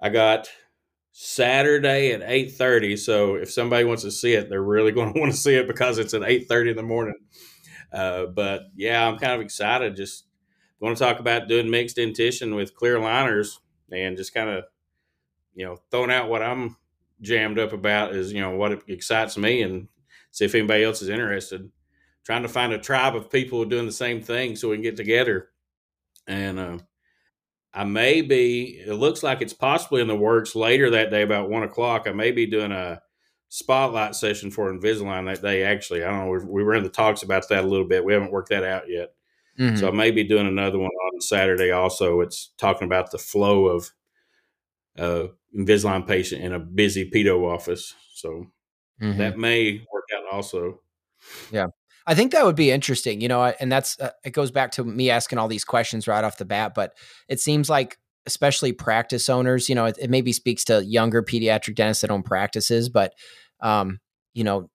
[0.00, 0.48] I got
[1.12, 2.96] Saturday at 8:30.
[2.98, 5.66] So if somebody wants to see it, they're really going to want to see it
[5.68, 7.16] because it's at 8:30 in the morning.
[7.92, 9.96] Uh, but yeah, I'm kind of excited.
[9.96, 10.26] Just
[10.80, 13.58] want to talk about doing mixed dentition with clear aligners
[13.92, 14.64] and just kind of,
[15.54, 16.76] you know, throwing out what I'm
[17.22, 19.88] jammed up about is you know what excites me and
[20.30, 21.70] see if anybody else is interested.
[22.24, 24.96] Trying to find a tribe of people doing the same thing so we can get
[24.96, 25.50] together.
[26.26, 26.78] and uh,
[27.72, 28.82] I may be.
[28.84, 32.06] It looks like it's possibly in the works later that day, about one o'clock.
[32.06, 33.00] I may be doing a
[33.48, 35.62] spotlight session for Invisalign that day.
[35.62, 36.50] Actually, I don't know.
[36.50, 38.04] We were in the talks about that a little bit.
[38.04, 39.14] We haven't worked that out yet.
[39.58, 39.76] Mm-hmm.
[39.76, 41.70] So I may be doing another one on Saturday.
[41.70, 43.90] Also, it's talking about the flow of
[44.98, 47.94] uh, Invisalign patient in a busy pedo office.
[48.14, 48.46] So
[49.00, 49.18] mm-hmm.
[49.18, 50.80] that may work out also.
[51.52, 51.66] Yeah.
[52.10, 54.82] I think that would be interesting, you know, and that's uh, it goes back to
[54.82, 56.92] me asking all these questions right off the bat, but
[57.28, 61.76] it seems like especially practice owners, you know, it, it maybe speaks to younger pediatric
[61.76, 63.14] dentists that own practices, but
[63.60, 64.00] um,
[64.34, 64.68] you know,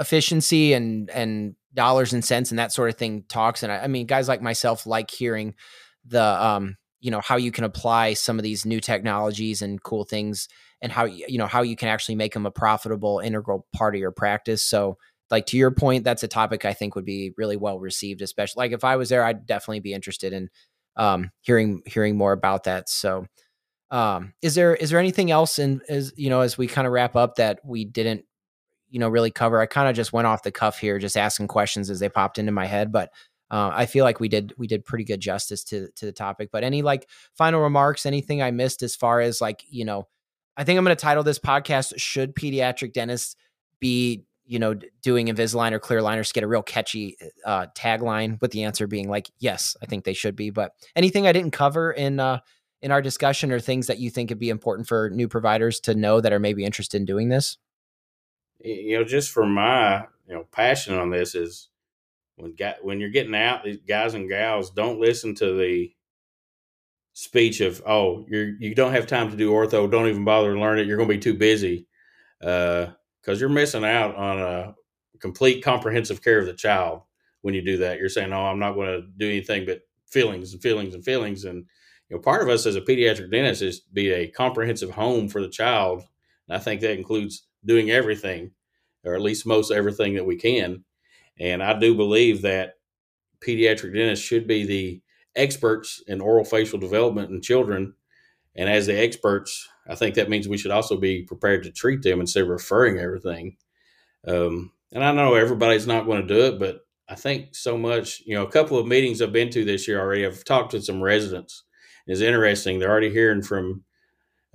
[0.00, 3.86] efficiency and and dollars and cents and that sort of thing talks and I, I
[3.86, 5.54] mean guys like myself like hearing
[6.04, 10.04] the um you know how you can apply some of these new technologies and cool
[10.04, 10.48] things
[10.82, 14.00] and how you know how you can actually make them a profitable integral part of
[14.00, 14.96] your practice so
[15.34, 18.60] like to your point that's a topic i think would be really well received especially
[18.60, 20.48] like if i was there i'd definitely be interested in
[20.96, 23.26] um, hearing hearing more about that so
[23.90, 26.92] um, is there is there anything else in as you know as we kind of
[26.92, 28.24] wrap up that we didn't
[28.90, 31.48] you know really cover i kind of just went off the cuff here just asking
[31.48, 33.10] questions as they popped into my head but
[33.50, 36.48] uh, I feel like we did we did pretty good justice to to the topic.
[36.50, 40.08] But any like final remarks, anything I missed as far as like you know,
[40.56, 43.36] I think I'm going to title this podcast "Should Pediatric Dentists
[43.80, 48.50] Be you know doing Invisalign or clear aligners?" Get a real catchy uh, tagline with
[48.52, 51.92] the answer being like, "Yes, I think they should be." But anything I didn't cover
[51.92, 52.40] in uh,
[52.82, 55.94] in our discussion or things that you think would be important for new providers to
[55.94, 57.56] know that are maybe interested in doing this?
[58.60, 61.68] You know, just for my you know passion on this is
[62.36, 65.92] when when you're getting out, these guys and gals don't listen to the
[67.14, 70.60] speech of oh you're you don't have time to do ortho, don't even bother to
[70.60, 70.86] learn it.
[70.86, 71.86] You're going to be too busy
[73.24, 74.74] because you're missing out on a
[75.20, 77.02] complete comprehensive care of the child
[77.42, 77.98] when you do that.
[77.98, 81.44] You're saying oh I'm not going to do anything but feelings and feelings and feelings
[81.44, 81.64] and
[82.08, 85.28] you know part of us as a pediatric dentist is to be a comprehensive home
[85.28, 86.04] for the child
[86.46, 88.52] and i think that includes doing everything
[89.04, 90.84] or at least most everything that we can
[91.38, 92.74] and I do believe that
[93.40, 95.02] pediatric dentists should be the
[95.36, 97.94] experts in oral facial development in children.
[98.56, 102.02] And as the experts, I think that means we should also be prepared to treat
[102.02, 103.56] them instead of referring everything.
[104.26, 108.22] Um, and I know everybody's not going to do it, but I think so much,
[108.24, 110.80] you know, a couple of meetings I've been to this year already, I've talked to
[110.80, 111.64] some residents.
[112.06, 112.78] It's interesting.
[112.78, 113.84] They're already hearing from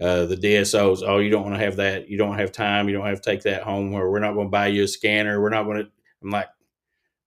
[0.01, 2.09] uh, the DSOs, oh, you don't want to have that.
[2.09, 2.87] You don't have time.
[2.87, 4.87] You don't have to take that home, or we're not going to buy you a
[4.87, 5.41] scanner.
[5.41, 5.91] We're not going to.
[6.23, 6.47] I'm like,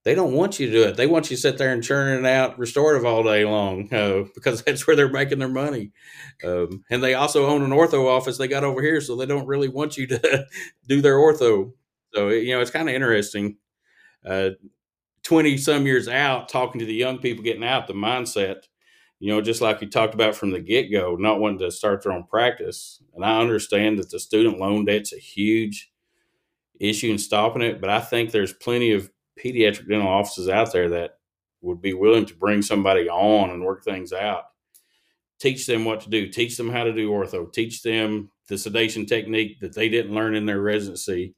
[0.05, 0.97] they don't want you to do it.
[0.97, 4.25] They want you to sit there and churn it out restorative all day long uh,
[4.35, 5.93] because that's where they're making their money.
[6.45, 9.47] Um, and they also own an ortho office they got over here, so they don't
[9.47, 10.47] really want you to
[10.89, 11.73] do their ortho.
[12.15, 13.57] So you know it's kind of interesting.
[14.27, 14.51] Uh,
[15.25, 18.65] some years out, talking to the young people getting out, the mindset,
[19.21, 22.03] you know, just like you talked about from the get go, not wanting to start
[22.03, 23.01] their own practice.
[23.15, 25.93] And I understand that the student loan debt's a huge
[26.81, 29.11] issue in stopping it, but I think there's plenty of
[29.43, 31.19] pediatric dental offices out there that
[31.61, 34.45] would be willing to bring somebody on and work things out.
[35.41, 39.07] Teach them what to do, teach them how to do ortho, teach them the sedation
[39.07, 41.35] technique that they didn't learn in their residency.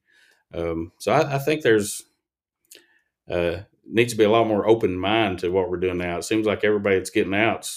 [0.52, 2.02] Um, so I, I, think there's
[3.30, 6.18] uh, needs to be a lot more open mind to what we're doing now.
[6.18, 7.70] It seems like everybody that's getting out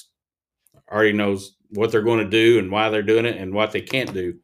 [0.91, 3.81] already knows what they're going to do and why they're doing it and what they
[3.81, 4.37] can't do.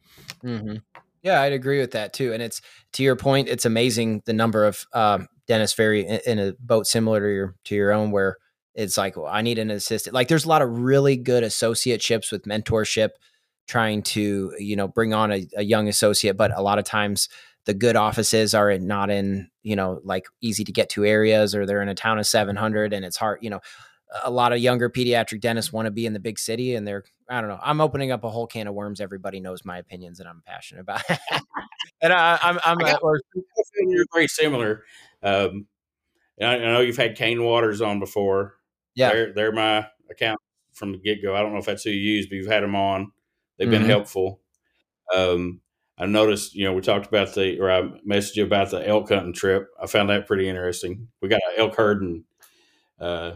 [0.43, 0.77] Mm-hmm.
[1.23, 2.33] Yeah, I'd agree with that too.
[2.33, 2.61] And it's
[2.93, 7.19] to your point, it's amazing the number of um, Dennis Ferry in a boat similar
[7.21, 8.37] to your to your own where
[8.75, 10.13] it's like well, I need an assistant.
[10.13, 13.09] Like there's a lot of really good associateships with mentorship,
[13.67, 17.29] trying to you know bring on a, a young associate, but a lot of times
[17.65, 21.65] the good offices are not in you know like easy to get to areas or
[21.65, 23.61] they're in a town of 700 and it's hard you know
[24.23, 27.03] a lot of younger pediatric dentists want to be in the big city and they're
[27.29, 30.19] i don't know i'm opening up a whole can of worms everybody knows my opinions
[30.19, 31.01] and i'm passionate about
[32.01, 33.19] and I, am i'm, I'm I got, or,
[33.87, 34.83] you're very similar
[35.23, 35.67] um,
[36.41, 38.55] I, I, know you've had Cain Watters on before.
[38.95, 40.39] Yeah, they're they're my account
[40.73, 41.35] from the get go.
[41.35, 43.11] I don't know if that's who you use, but you've had them on.
[43.57, 43.79] They've mm-hmm.
[43.79, 44.41] been helpful.
[45.15, 45.61] Um,
[45.97, 49.09] I noticed, you know, we talked about the, or I messaged you about the elk
[49.09, 49.67] hunting trip.
[49.81, 51.07] I found that pretty interesting.
[51.21, 52.23] We got an elk herd and
[52.99, 53.33] uh,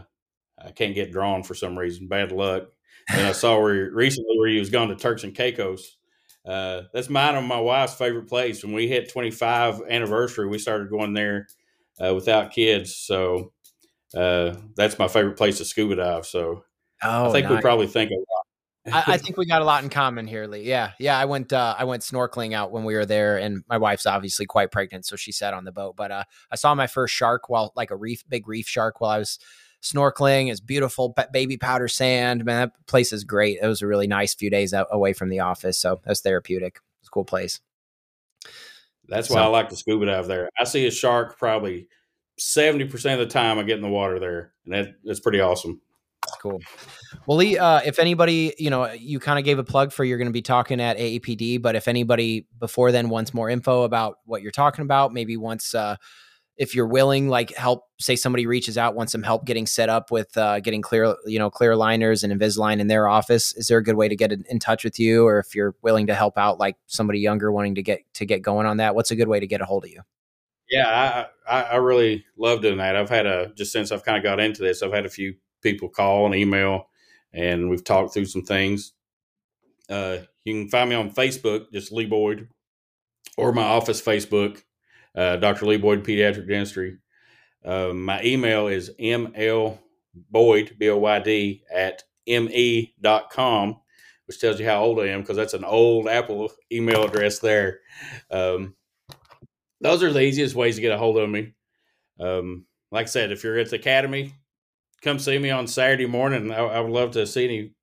[0.60, 2.08] I can't get drawn for some reason.
[2.08, 2.64] Bad luck.
[3.10, 5.96] And I saw where recently where he was gone to Turks and Caicos.
[6.46, 8.64] Uh, that's mine and my wife's favorite place.
[8.64, 11.46] When we hit 25 anniversary, we started going there
[12.02, 12.96] uh, without kids.
[12.96, 13.52] So
[14.16, 16.26] uh, that's my favorite place to scuba dive.
[16.26, 16.64] So
[17.02, 17.56] oh, I think nice.
[17.56, 19.04] we probably think a lot.
[19.06, 20.62] I, I, think we got a lot in common here, Lee.
[20.62, 21.18] Yeah, yeah.
[21.18, 24.46] I went uh, I went snorkeling out when we were there, and my wife's obviously
[24.46, 25.96] quite pregnant, so she sat on the boat.
[25.96, 29.10] But uh, I saw my first shark while like a reef, big reef shark, while
[29.10, 29.38] I was
[29.82, 30.50] snorkeling.
[30.50, 32.44] It's beautiful baby powder sand.
[32.44, 33.58] Man, that place is great.
[33.62, 35.78] It was a really nice few days out, away from the office.
[35.78, 36.80] So that's therapeutic.
[37.00, 37.60] It's a cool place.
[39.08, 40.50] That's why I like to scuba dive there.
[40.58, 41.88] I see a shark probably
[42.38, 44.52] 70% of the time I get in the water there.
[44.64, 45.80] And that, that's pretty awesome.
[46.42, 46.60] Cool.
[47.26, 50.18] Well, Lee, uh, if anybody, you know, you kind of gave a plug for you're
[50.18, 54.18] going to be talking at AAPD, but if anybody before then wants more info about
[54.26, 55.96] what you're talking about, maybe wants, uh,
[56.58, 60.10] if you're willing, like help, say somebody reaches out, wants some help getting set up
[60.10, 63.56] with uh, getting clear, you know, clear aligners and Invisalign in their office.
[63.56, 66.08] Is there a good way to get in touch with you, or if you're willing
[66.08, 68.96] to help out, like somebody younger wanting to get to get going on that?
[68.96, 70.02] What's a good way to get a hold of you?
[70.68, 72.94] Yeah, I, I, really love doing that.
[72.94, 75.36] I've had a just since I've kind of got into this, I've had a few
[75.62, 76.90] people call and email,
[77.32, 78.92] and we've talked through some things.
[79.88, 82.48] Uh, you can find me on Facebook, just Lee Boyd,
[83.38, 84.62] or my office Facebook,
[85.14, 85.66] uh, Dr.
[85.66, 86.98] Lee Boyd Pediatric Dentistry.
[87.64, 89.78] Uh, my email is mlboyd,
[90.78, 93.80] B O Y D, at me.com,
[94.26, 97.80] which tells you how old I am because that's an old Apple email address there.
[98.30, 98.74] Um,
[99.80, 101.54] those are the easiest ways to get a hold of me.
[102.20, 104.34] Um, like I said, if you're at the academy,
[105.02, 106.52] come see me on Saturday morning.
[106.52, 107.74] I, I would love to see any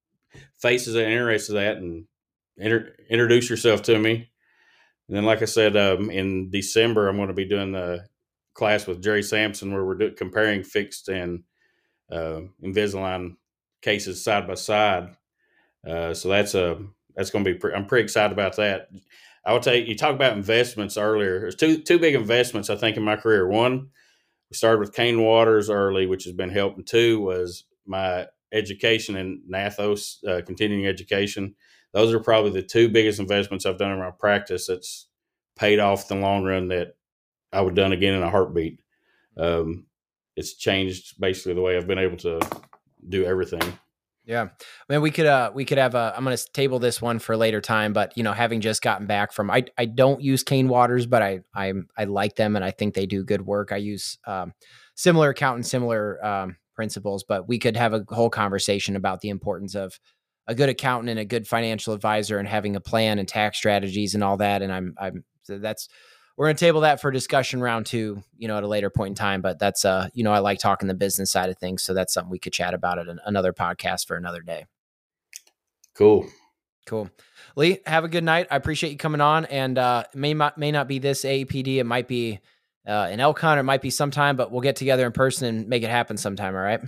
[0.60, 2.06] faces that are interested in that and
[2.58, 4.30] inter- introduce yourself to me.
[5.08, 8.06] And then, like I said, um, in December, I'm going to be doing the
[8.54, 11.44] class with Jerry Sampson where we're do- comparing fixed and
[12.12, 13.36] uh, Invisalign
[13.82, 15.16] cases side by side.
[15.88, 16.80] Uh, so that's a
[17.16, 17.58] that's going to be.
[17.58, 18.90] Pre- I'm pretty excited about that.
[19.46, 19.84] I will tell you.
[19.84, 21.40] You talk about investments earlier.
[21.40, 23.48] There's two two big investments I think in my career.
[23.48, 23.90] One
[24.50, 26.84] we started with Cain Watters early, which has been helping.
[26.84, 31.56] Two was my education in Nathos, uh, continuing education.
[31.96, 34.68] Those are probably the two biggest investments I've done in my practice.
[34.68, 35.08] That's
[35.56, 36.98] paid off in the long run that
[37.54, 38.82] I would done again in a heartbeat.
[39.38, 39.86] Um,
[40.36, 42.42] it's changed basically the way I've been able to
[43.08, 43.62] do everything.
[44.26, 44.42] Yeah.
[44.42, 47.18] I mean, we could, uh, we could have a, I'm going to table this one
[47.18, 50.20] for a later time, but you know, having just gotten back from, I, I don't
[50.20, 53.46] use Cain Watters, but I, I, I like them and I think they do good
[53.46, 53.72] work.
[53.72, 54.52] I use, um,
[54.96, 59.76] similar accountant, similar, um, principles, but we could have a whole conversation about the importance
[59.76, 59.98] of
[60.48, 64.14] a good accountant and a good financial advisor and having a plan and tax strategies
[64.14, 64.62] and all that.
[64.62, 65.88] And I'm, I'm, so that's,
[66.38, 69.10] we're going to table that for discussion round two, you know, at a later point
[69.10, 69.42] in time.
[69.42, 71.84] But that's, uh, you know, I like talking the business side of things.
[71.84, 74.66] So that's something we could chat about at an, another podcast for another day.
[75.96, 76.28] Cool.
[76.86, 77.10] Cool.
[77.56, 78.48] Lee, have a good night.
[78.52, 79.46] I appreciate you coming on.
[79.46, 81.78] And uh, may not, may not be this AAPD.
[81.78, 82.40] It might be
[82.86, 83.58] uh, an Elcon.
[83.58, 86.54] It might be sometime, but we'll get together in person and make it happen sometime.
[86.54, 86.82] All right.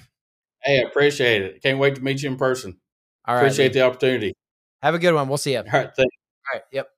[0.62, 1.64] Hey, I appreciate it.
[1.64, 2.78] Can't wait to meet you in person.
[3.28, 3.42] All right.
[3.44, 3.80] Appreciate Lee.
[3.80, 4.34] the opportunity.
[4.82, 5.28] Have a good one.
[5.28, 5.60] We'll see you.
[5.60, 5.94] All right.
[5.96, 6.16] Thanks.
[6.54, 6.64] All right.
[6.72, 6.90] Yep.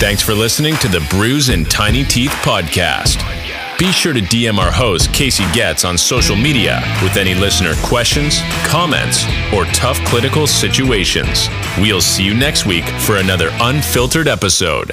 [0.00, 3.18] Thanks for listening to the Bruise and Tiny Teeth podcast.
[3.78, 8.40] Be sure to DM our host, Casey Getz, on social media with any listener questions,
[8.64, 11.48] comments, or tough clinical situations.
[11.78, 14.92] We'll see you next week for another unfiltered episode.